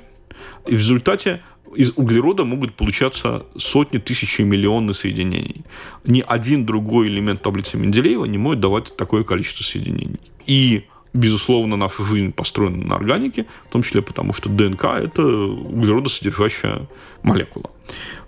и 0.67 0.76
в 0.76 0.78
результате 0.78 1.41
из 1.76 1.91
углерода 1.95 2.45
могут 2.45 2.76
получаться 2.76 3.48
сотни, 3.58 3.98
тысячи, 3.98 4.43
миллионы 4.43 4.93
соединений. 4.93 5.65
Ни 6.04 6.24
один 6.24 6.67
другой 6.67 7.08
элемент 7.08 7.41
таблицы 7.41 7.78
Менделеева 7.78 8.26
не 8.26 8.38
может 8.38 8.60
давать 8.60 8.95
такое 8.95 9.24
количество 9.24 9.63
соединений. 9.63 10.19
И 10.45 10.86
безусловно, 11.15 11.78
наша 11.78 12.04
жизнь 12.04 12.34
построена 12.34 12.86
на 12.86 12.95
органике, 12.95 13.45
в 13.69 13.71
том 13.71 13.82
числе 13.82 14.01
потому, 14.01 14.34
что 14.34 14.49
ДНК– 14.49 14.84
это 14.86 15.25
углеродосодержащая 15.25 16.88
молекула. 17.23 17.71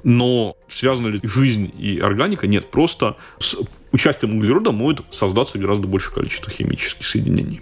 Но 0.03 0.55
связана 0.67 1.07
ли 1.07 1.19
жизнь 1.23 1.71
и 1.77 1.99
органика? 1.99 2.47
Нет, 2.47 2.71
просто 2.71 3.17
с 3.39 3.57
участием 3.91 4.37
углерода 4.37 4.71
может 4.71 5.03
создаться 5.11 5.57
гораздо 5.57 5.87
большее 5.87 6.13
количество 6.13 6.51
химических 6.51 7.05
соединений. 7.05 7.61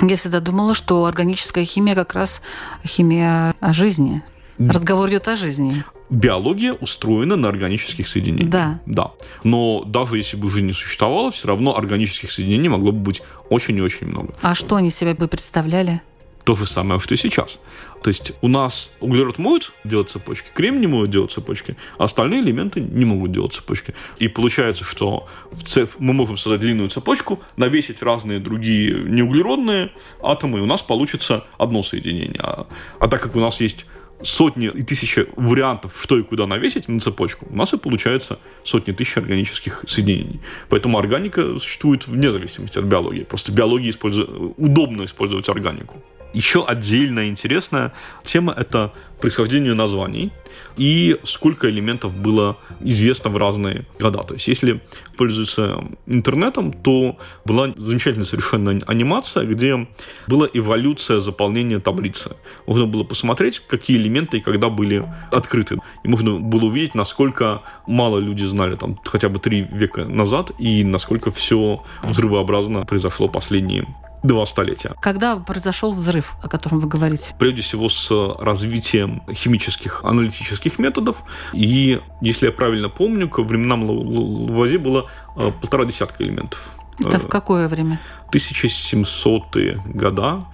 Я 0.00 0.16
всегда 0.16 0.40
думала, 0.40 0.74
что 0.74 1.04
органическая 1.04 1.64
химия 1.64 1.94
как 1.94 2.14
раз 2.14 2.40
химия 2.86 3.54
жизни. 3.60 4.22
Разговор 4.58 5.08
идет 5.08 5.28
о 5.28 5.36
жизни. 5.36 5.84
Биология 6.10 6.72
устроена 6.72 7.36
на 7.36 7.48
органических 7.48 8.08
соединениях. 8.08 8.50
Да. 8.50 8.80
Да. 8.86 9.12
Но 9.44 9.84
даже 9.84 10.16
если 10.16 10.36
бы 10.36 10.50
жизнь 10.50 10.66
не 10.66 10.72
существовала, 10.72 11.30
все 11.30 11.46
равно 11.46 11.76
органических 11.76 12.32
соединений 12.32 12.68
могло 12.68 12.90
бы 12.90 12.98
быть 12.98 13.22
очень 13.48 13.76
и 13.76 13.80
очень 13.80 14.08
много. 14.08 14.34
А 14.42 14.54
что 14.54 14.76
они 14.76 14.90
себя 14.90 15.14
бы 15.14 15.28
представляли? 15.28 16.02
То 16.44 16.56
же 16.56 16.66
самое, 16.66 16.98
что 17.00 17.14
и 17.14 17.16
сейчас. 17.16 17.60
То 18.02 18.08
есть 18.08 18.32
у 18.40 18.48
нас 18.48 18.90
углерод 19.00 19.38
может 19.38 19.72
делать 19.84 20.08
цепочки, 20.08 20.48
кремний 20.54 20.86
может 20.86 21.10
делать 21.10 21.30
цепочки, 21.30 21.76
а 21.98 22.04
остальные 22.04 22.40
элементы 22.40 22.80
не 22.80 23.04
могут 23.04 23.30
делать 23.30 23.52
цепочки. 23.52 23.94
И 24.18 24.26
получается, 24.26 24.84
что 24.84 25.28
в 25.52 25.62
цепь 25.62 25.90
мы 25.98 26.14
можем 26.14 26.38
создать 26.38 26.60
длинную 26.60 26.88
цепочку, 26.88 27.40
навесить 27.56 28.02
разные 28.02 28.40
другие 28.40 29.04
неуглеродные 29.04 29.92
атомы, 30.22 30.58
и 30.58 30.62
у 30.62 30.66
нас 30.66 30.82
получится 30.82 31.44
одно 31.58 31.82
соединение. 31.82 32.40
А, 32.42 32.66
а 32.98 33.08
так 33.08 33.20
как 33.20 33.36
у 33.36 33.40
нас 33.40 33.60
есть 33.60 33.84
сотни 34.22 34.66
и 34.66 34.82
тысячи 34.82 35.26
вариантов, 35.36 35.98
что 36.02 36.18
и 36.18 36.22
куда 36.22 36.46
навесить 36.46 36.88
на 36.88 37.00
цепочку, 37.00 37.46
у 37.50 37.56
нас 37.56 37.72
и 37.72 37.78
получается 37.78 38.38
сотни 38.64 38.92
тысяч 38.92 39.16
органических 39.16 39.84
соединений. 39.86 40.40
Поэтому 40.68 40.98
органика 40.98 41.58
существует 41.58 42.06
вне 42.06 42.30
зависимости 42.30 42.78
от 42.78 42.84
биологии. 42.84 43.24
Просто 43.24 43.52
биологии 43.52 43.90
использует, 43.90 44.30
удобно 44.56 45.04
использовать 45.04 45.48
органику. 45.48 46.02
Еще 46.32 46.64
отдельная 46.64 47.28
интересная 47.28 47.92
тема– 48.24 48.54
это 48.56 48.92
происхождение 49.20 49.74
названий 49.74 50.32
и 50.76 51.18
сколько 51.24 51.68
элементов 51.68 52.14
было 52.14 52.56
известно 52.80 53.30
в 53.30 53.36
разные 53.36 53.84
года. 53.98 54.22
То 54.22 54.34
есть, 54.34 54.48
если 54.48 54.80
пользуются 55.16 55.84
интернетом, 56.06 56.72
то 56.72 57.18
была 57.44 57.72
замечательная 57.76 58.26
совершенно 58.26 58.80
анимация, 58.86 59.44
где 59.44 59.88
была 60.26 60.48
эволюция 60.52 61.20
заполнения 61.20 61.80
таблицы. 61.80 62.36
Можно 62.66 62.86
было 62.86 63.04
посмотреть, 63.04 63.60
какие 63.60 63.98
элементы 63.98 64.38
и 64.38 64.40
когда 64.40 64.70
были 64.70 65.04
открыты. 65.30 65.78
И 66.04 66.08
можно 66.08 66.38
было 66.38 66.64
увидеть, 66.64 66.94
насколько 66.94 67.62
мало 67.86 68.18
люди 68.18 68.44
знали 68.44 68.76
там 68.76 68.98
хотя 69.04 69.28
бы 69.28 69.38
три 69.38 69.66
века 69.70 70.04
назад 70.04 70.52
и 70.58 70.84
насколько 70.84 71.30
все 71.30 71.82
взрывообразно 72.02 72.86
произошло 72.86 73.28
последние 73.28 73.86
два 74.22 74.46
столетия. 74.46 74.94
Когда 75.00 75.36
произошел 75.36 75.92
взрыв, 75.92 76.34
о 76.42 76.48
котором 76.48 76.80
вы 76.80 76.88
говорите? 76.88 77.34
Прежде 77.38 77.62
всего 77.62 77.88
с 77.88 78.10
развитием 78.38 79.22
химических 79.32 80.04
аналитических 80.04 80.78
методов. 80.78 81.22
И, 81.52 82.00
если 82.20 82.46
я 82.46 82.52
правильно 82.52 82.88
помню, 82.88 83.28
к 83.28 83.38
временам 83.38 83.84
Лавуазье 83.84 84.78
было 84.78 85.08
э, 85.36 85.50
полтора 85.60 85.84
десятка 85.84 86.22
элементов. 86.22 86.74
Это 86.98 87.18
в 87.18 87.28
какое 87.28 87.68
время? 87.68 87.98
1700-е 88.32 89.82
года 89.86 90.46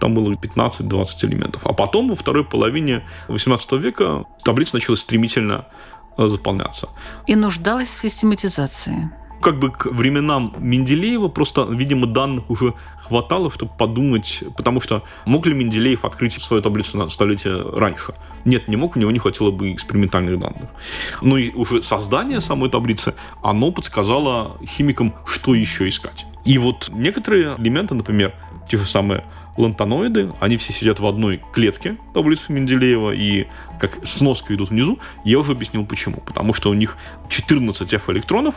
там 0.00 0.14
было 0.14 0.32
15-20 0.32 1.26
элементов. 1.26 1.64
А 1.64 1.72
потом, 1.72 2.08
во 2.08 2.16
второй 2.16 2.44
половине 2.44 3.04
18 3.28 3.72
века, 3.72 4.24
таблица 4.42 4.74
начала 4.74 4.96
стремительно 4.96 5.66
э, 6.18 6.26
заполняться. 6.26 6.88
И 7.28 7.36
нуждалась 7.36 7.88
в 7.88 8.00
систематизации 8.00 9.12
как 9.42 9.58
бы 9.58 9.70
к 9.70 9.86
временам 9.86 10.54
Менделеева 10.58 11.28
просто, 11.28 11.64
видимо, 11.64 12.06
данных 12.06 12.48
уже 12.48 12.74
хватало, 13.02 13.50
чтобы 13.50 13.72
подумать, 13.76 14.42
потому 14.56 14.80
что 14.80 15.02
мог 15.26 15.46
ли 15.46 15.54
Менделеев 15.54 16.04
открыть 16.04 16.40
свою 16.40 16.62
таблицу 16.62 16.96
на 16.96 17.10
столетие 17.10 17.62
раньше? 17.76 18.14
Нет, 18.44 18.68
не 18.68 18.76
мог, 18.76 18.96
у 18.96 18.98
него 18.98 19.10
не 19.10 19.18
хватило 19.18 19.50
бы 19.50 19.72
экспериментальных 19.72 20.38
данных. 20.38 20.70
Ну 21.20 21.36
и 21.36 21.52
уже 21.52 21.82
создание 21.82 22.40
самой 22.40 22.70
таблицы, 22.70 23.14
оно 23.42 23.72
подсказало 23.72 24.56
химикам, 24.64 25.14
что 25.26 25.54
еще 25.54 25.88
искать. 25.88 26.24
И 26.44 26.58
вот 26.58 26.90
некоторые 26.92 27.56
элементы, 27.58 27.94
например, 27.94 28.34
те 28.68 28.78
же 28.78 28.86
самые 28.86 29.24
лантаноиды, 29.56 30.32
они 30.40 30.56
все 30.56 30.72
сидят 30.72 31.00
в 31.00 31.06
одной 31.06 31.42
клетке 31.52 31.98
таблицы 32.14 32.52
Менделеева 32.52 33.12
и 33.12 33.46
как 33.80 33.98
сноска 34.04 34.54
идут 34.54 34.70
внизу. 34.70 34.98
Я 35.24 35.38
уже 35.38 35.52
объяснил 35.52 35.84
почему. 35.84 36.18
Потому 36.24 36.54
что 36.54 36.70
у 36.70 36.74
них 36.74 36.96
14 37.28 37.92
F-электронов, 37.92 38.54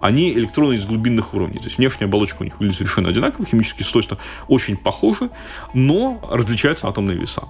они 0.00 0.32
электроны 0.32 0.74
из 0.74 0.86
глубинных 0.86 1.34
уровней. 1.34 1.58
То 1.58 1.64
есть 1.64 1.78
внешняя 1.78 2.06
оболочка 2.06 2.42
у 2.42 2.44
них 2.44 2.58
выглядит 2.58 2.78
совершенно 2.78 3.08
одинаково, 3.08 3.46
химические 3.46 3.84
свойства 3.84 4.18
очень 4.48 4.76
похожи, 4.76 5.30
но 5.74 6.20
различаются 6.30 6.88
атомные 6.88 7.18
веса. 7.18 7.48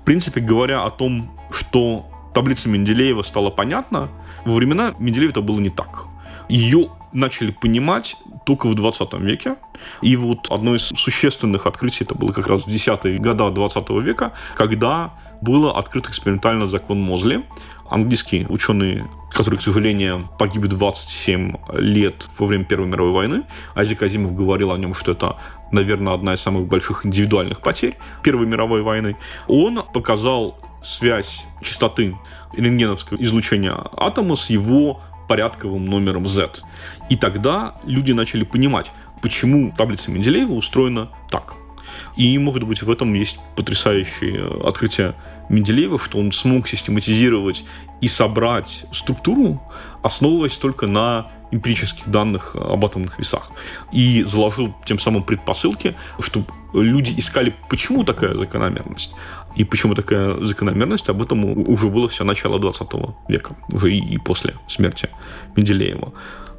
В 0.00 0.04
принципе, 0.04 0.40
говоря 0.40 0.84
о 0.84 0.90
том, 0.90 1.30
что 1.50 2.06
таблица 2.34 2.68
Менделеева 2.68 3.22
стала 3.22 3.50
понятна, 3.50 4.08
во 4.44 4.54
времена 4.54 4.94
Менделеева 4.98 5.30
это 5.30 5.42
было 5.42 5.60
не 5.60 5.70
так. 5.70 6.06
Ее 6.48 6.88
начали 7.12 7.50
понимать 7.52 8.16
только 8.44 8.66
в 8.66 8.74
20 8.74 9.14
веке. 9.14 9.56
И 10.00 10.16
вот 10.16 10.50
одно 10.50 10.74
из 10.74 10.82
существенных 10.82 11.66
открытий, 11.66 12.04
это 12.04 12.14
было 12.14 12.32
как 12.32 12.46
раз 12.46 12.62
в 12.62 12.68
10-е 12.68 13.18
годы 13.18 13.50
20 13.50 13.90
века, 14.02 14.32
когда 14.56 15.14
было 15.40 15.76
открыт 15.78 16.08
экспериментально 16.08 16.66
закон 16.66 17.00
Мозли. 17.00 17.44
Английский 17.92 18.46
ученый, 18.48 19.04
который, 19.30 19.56
к 19.58 19.62
сожалению, 19.62 20.28
погиб 20.38 20.62
27 20.62 21.56
лет 21.74 22.26
во 22.38 22.46
время 22.46 22.64
Первой 22.64 22.88
мировой 22.88 23.12
войны. 23.12 23.42
Азик 23.74 24.02
Азимов 24.02 24.34
говорил 24.34 24.72
о 24.72 24.78
нем, 24.78 24.94
что 24.94 25.12
это 25.12 25.36
наверное, 25.72 26.14
одна 26.14 26.34
из 26.34 26.40
самых 26.40 26.66
больших 26.66 27.04
индивидуальных 27.04 27.60
потерь 27.60 27.96
Первой 28.22 28.46
мировой 28.46 28.82
войны. 28.82 29.16
Он 29.48 29.82
показал 29.92 30.58
связь 30.82 31.46
частоты 31.62 32.16
рентгеновского 32.52 33.16
излучения 33.22 33.76
атома 33.96 34.36
с 34.36 34.50
его 34.50 35.00
порядковым 35.28 35.86
номером 35.86 36.26
Z. 36.26 36.62
И 37.08 37.16
тогда 37.16 37.76
люди 37.84 38.12
начали 38.12 38.44
понимать, 38.44 38.92
почему 39.22 39.72
таблица 39.76 40.10
Менделеева 40.10 40.52
устроена 40.52 41.10
так. 41.30 41.54
И, 42.16 42.36
может 42.38 42.64
быть, 42.64 42.82
в 42.82 42.90
этом 42.90 43.14
есть 43.14 43.38
потрясающее 43.56 44.66
открытие 44.66 45.14
Менделеева, 45.52 45.98
что 45.98 46.18
он 46.18 46.32
смог 46.32 46.66
систематизировать 46.66 47.64
и 48.00 48.08
собрать 48.08 48.86
структуру, 48.90 49.62
основываясь 50.02 50.58
только 50.58 50.86
на 50.86 51.30
эмпирических 51.52 52.08
данных 52.08 52.56
об 52.56 52.84
атомных 52.84 53.18
весах. 53.18 53.50
И 53.92 54.22
заложил 54.24 54.74
тем 54.86 54.98
самым 54.98 55.22
предпосылки, 55.22 55.94
что 56.18 56.44
люди 56.72 57.14
искали, 57.18 57.54
почему 57.68 58.04
такая 58.04 58.34
закономерность. 58.34 59.14
И 59.54 59.64
почему 59.64 59.94
такая 59.94 60.42
закономерность, 60.44 61.10
об 61.10 61.22
этом 61.22 61.44
уже 61.68 61.88
было 61.88 62.08
все 62.08 62.24
начало 62.24 62.58
20 62.58 62.88
века, 63.28 63.54
уже 63.70 63.94
и 63.94 64.16
после 64.18 64.54
смерти 64.66 65.10
Менделеева. 65.54 66.12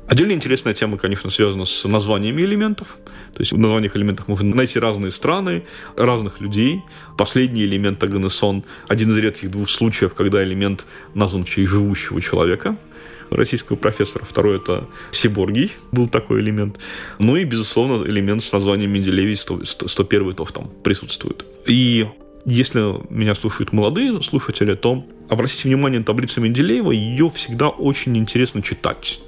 Отдельно 0.07 0.33
интересная 0.33 0.73
тема, 0.73 0.97
конечно, 0.97 1.29
связана 1.29 1.65
с 1.65 1.87
названиями 1.87 2.41
элементов. 2.41 2.97
То 3.33 3.39
есть 3.39 3.53
в 3.53 3.57
названиях 3.57 3.95
элементов 3.95 4.27
можно 4.27 4.53
найти 4.53 4.77
разные 4.77 5.11
страны, 5.11 5.63
разных 5.95 6.41
людей. 6.41 6.81
Последний 7.17 7.63
элемент 7.63 8.03
Аганесон– 8.03 8.63
один 8.87 9.11
из 9.11 9.17
редких 9.17 9.49
двух 9.49 9.69
случаев, 9.69 10.13
когда 10.13 10.43
элемент 10.43 10.85
назван 11.13 11.45
в 11.45 11.49
честь 11.49 11.69
живущего 11.69 12.21
человека 12.21 12.77
российского 13.29 13.77
профессора. 13.77 14.25
Второй– 14.25 14.57
это 14.57 14.87
Сиборгий, 15.11 15.71
был 15.91 16.07
такой 16.09 16.41
элемент. 16.41 16.79
Ну 17.17 17.37
и, 17.37 17.45
безусловно, 17.45 18.05
элемент 18.05 18.43
с 18.43 18.51
названием 18.51 18.91
Менделевич 18.91 19.39
101 19.39 20.33
тоже 20.33 20.53
там 20.53 20.69
присутствует. 20.83 21.45
И 21.65 22.07
если 22.45 22.95
меня 23.09 23.35
слушают 23.35 23.71
молодые 23.71 24.21
слушатели, 24.21 24.75
то 24.75 25.05
обратите 25.29 25.69
внимание 25.69 25.99
на 25.99 26.05
таблицу 26.05 26.41
Менделеева, 26.41 26.91
ее 26.91 27.29
всегда 27.29 27.69
очень 27.69 28.17
интересно 28.17 28.61
читать 28.61 29.21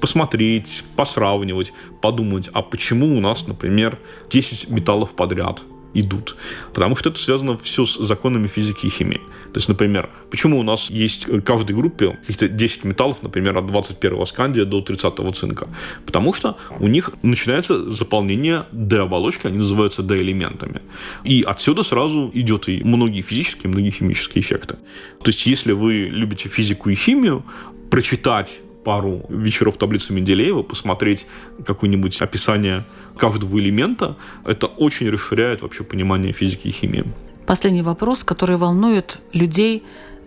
посмотреть, 0.00 0.84
посравнивать, 0.96 1.72
подумать, 2.00 2.48
а 2.52 2.62
почему 2.62 3.16
у 3.16 3.20
нас, 3.20 3.46
например, 3.46 3.98
10 4.30 4.68
металлов 4.70 5.14
подряд 5.14 5.62
идут. 5.94 6.36
Потому 6.74 6.96
что 6.96 7.10
это 7.10 7.18
связано 7.18 7.56
все 7.58 7.86
с 7.86 7.96
законами 7.98 8.46
физики 8.46 8.86
и 8.86 8.90
химии. 8.90 9.20
То 9.52 9.56
есть, 9.56 9.68
например, 9.68 10.10
почему 10.30 10.58
у 10.58 10.62
нас 10.62 10.90
есть 10.90 11.26
в 11.26 11.40
каждой 11.40 11.74
группе 11.74 12.18
каких-то 12.20 12.48
10 12.48 12.84
металлов, 12.84 13.22
например, 13.22 13.56
от 13.56 13.66
21 13.66 14.26
скандия 14.26 14.64
до 14.64 14.80
30 14.80 15.14
цинка? 15.34 15.68
Потому 16.04 16.34
что 16.34 16.56
у 16.78 16.88
них 16.88 17.10
начинается 17.22 17.90
заполнение 17.90 18.66
D-оболочки, 18.72 19.46
они 19.46 19.58
называются 19.58 20.02
D-элементами. 20.02 20.82
И 21.24 21.42
отсюда 21.42 21.82
сразу 21.82 22.30
идет 22.34 22.68
и 22.68 22.82
многие 22.84 23.22
физические, 23.22 23.64
и 23.64 23.68
многие 23.68 23.90
химические 23.90 24.42
эффекты. 24.42 24.76
То 25.22 25.30
есть, 25.30 25.46
если 25.46 25.72
вы 25.72 26.08
любите 26.10 26.48
физику 26.48 26.90
и 26.90 26.94
химию, 26.94 27.44
прочитать 27.90 28.60
пару 28.88 29.20
вечеров 29.28 29.76
таблицы 29.76 30.14
Менделеева, 30.14 30.62
посмотреть 30.62 31.26
какое-нибудь 31.66 32.22
описание 32.22 32.86
каждого 33.18 33.58
элемента, 33.58 34.16
это 34.46 34.66
очень 34.66 35.10
расширяет 35.10 35.60
вообще 35.60 35.84
понимание 35.84 36.32
физики 36.32 36.68
и 36.68 36.70
химии. 36.70 37.04
Последний 37.46 37.82
вопрос, 37.82 38.24
который 38.24 38.56
волнует 38.56 39.18
людей, 39.34 39.82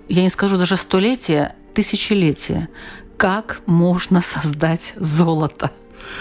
я 0.09 0.21
не 0.21 0.29
скажу 0.29 0.57
даже 0.57 0.77
столетия, 0.77 1.55
тысячелетия. 1.73 2.69
Как 3.17 3.61
можно 3.65 4.21
создать 4.21 4.93
золото? 4.95 5.71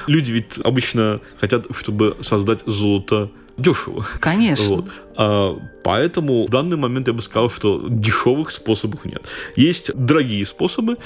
Люди 0.06 0.32
ведь 0.32 0.58
обычно 0.64 1.20
хотят, 1.38 1.66
чтобы 1.76 2.16
создать 2.22 2.60
золото 2.64 3.30
дешево. 3.58 4.06
Конечно. 4.18 4.64
Вот. 4.66 4.88
А, 5.16 5.58
поэтому 5.84 6.46
в 6.46 6.50
данный 6.50 6.78
момент 6.78 7.06
я 7.08 7.12
бы 7.12 7.20
сказал, 7.20 7.50
что 7.50 7.86
дешевых 7.88 8.50
способов 8.50 9.04
нет. 9.04 9.22
Есть 9.56 9.94
дорогие 9.94 10.44
способы, 10.46 10.96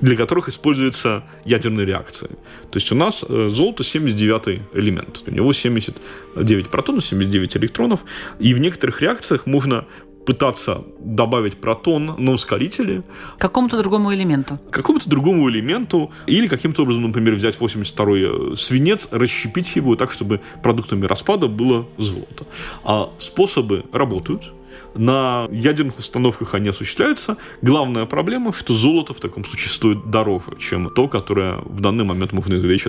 для 0.00 0.16
которых 0.16 0.48
используются 0.48 1.22
ядерные 1.44 1.86
реакции. 1.86 2.28
То 2.70 2.76
есть 2.76 2.92
у 2.92 2.94
нас 2.94 3.24
э, 3.28 3.48
золото 3.50 3.84
79 3.84 4.60
элемент. 4.74 5.22
У 5.26 5.30
него 5.30 5.52
79 5.52 6.68
протонов, 6.68 7.04
79 7.04 7.56
электронов. 7.56 8.00
И 8.38 8.54
в 8.54 8.58
некоторых 8.60 9.02
реакциях 9.02 9.46
можно 9.46 9.84
пытаться 10.28 10.82
добавить 11.00 11.56
протон 11.56 12.14
на 12.18 12.32
ускорители. 12.32 13.02
Какому-то 13.38 13.78
другому 13.78 14.12
элементу. 14.12 14.58
Какому-то 14.70 15.08
другому 15.08 15.48
элементу. 15.48 16.10
Или 16.26 16.48
каким-то 16.48 16.82
образом, 16.82 17.02
например, 17.04 17.34
взять 17.34 17.56
82-й 17.58 18.52
э, 18.52 18.56
свинец, 18.56 19.08
расщепить 19.10 19.76
его 19.76 19.96
так, 19.96 20.12
чтобы 20.12 20.40
продуктами 20.62 21.06
распада 21.06 21.48
было 21.48 21.86
золото. 21.96 22.44
А 22.84 23.08
способы 23.18 23.84
работают. 23.92 24.52
На 24.94 25.46
ядерных 25.50 25.98
установках 25.98 26.54
они 26.54 26.68
осуществляются. 26.68 27.36
Главная 27.62 28.06
проблема, 28.06 28.52
что 28.52 28.74
золото 28.74 29.14
в 29.14 29.20
таком 29.20 29.44
случае 29.44 29.70
стоит 29.70 30.10
дороже, 30.10 30.56
чем 30.58 30.90
то, 30.90 31.08
которое 31.08 31.56
в 31.64 31.80
данный 31.80 32.04
момент 32.04 32.32
можно 32.32 32.54
извлечь 32.54 32.86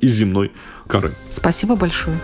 из 0.00 0.12
земной 0.12 0.52
коры. 0.86 1.14
Спасибо 1.32 1.76
большое. 1.76 2.20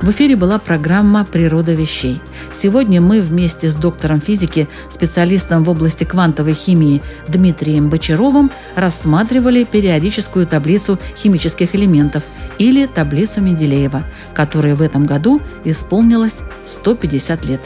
В 0.00 0.10
эфире 0.10 0.36
была 0.36 0.58
программа 0.58 1.26
«Природа 1.26 1.72
вещей». 1.72 2.20
Сегодня 2.50 3.00
мы 3.00 3.20
вместе 3.20 3.68
с 3.68 3.74
доктором 3.74 4.20
физики, 4.20 4.66
специалистом 4.90 5.64
в 5.64 5.68
области 5.68 6.04
квантовой 6.04 6.54
химии 6.54 7.02
Дмитрием 7.28 7.90
Бочаровым 7.90 8.50
рассматривали 8.74 9.64
периодическую 9.64 10.46
таблицу 10.46 10.98
химических 11.14 11.74
элементов 11.74 12.22
или 12.58 12.86
таблицу 12.86 13.40
Менделеева, 13.40 14.04
которой 14.34 14.74
в 14.74 14.82
этом 14.82 15.06
году 15.06 15.40
исполнилось 15.64 16.40
150 16.66 17.44
лет. 17.46 17.60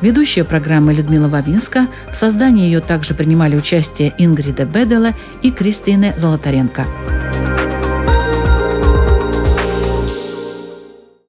Ведущая 0.00 0.42
программы 0.42 0.92
Людмила 0.92 1.28
Вавинска. 1.28 1.86
В 2.10 2.16
создании 2.16 2.64
ее 2.64 2.80
также 2.80 3.14
принимали 3.14 3.54
участие 3.54 4.12
Ингрида 4.18 4.64
Бедела 4.64 5.14
и 5.42 5.52
Кристина 5.52 6.12
Золотаренко. 6.16 6.84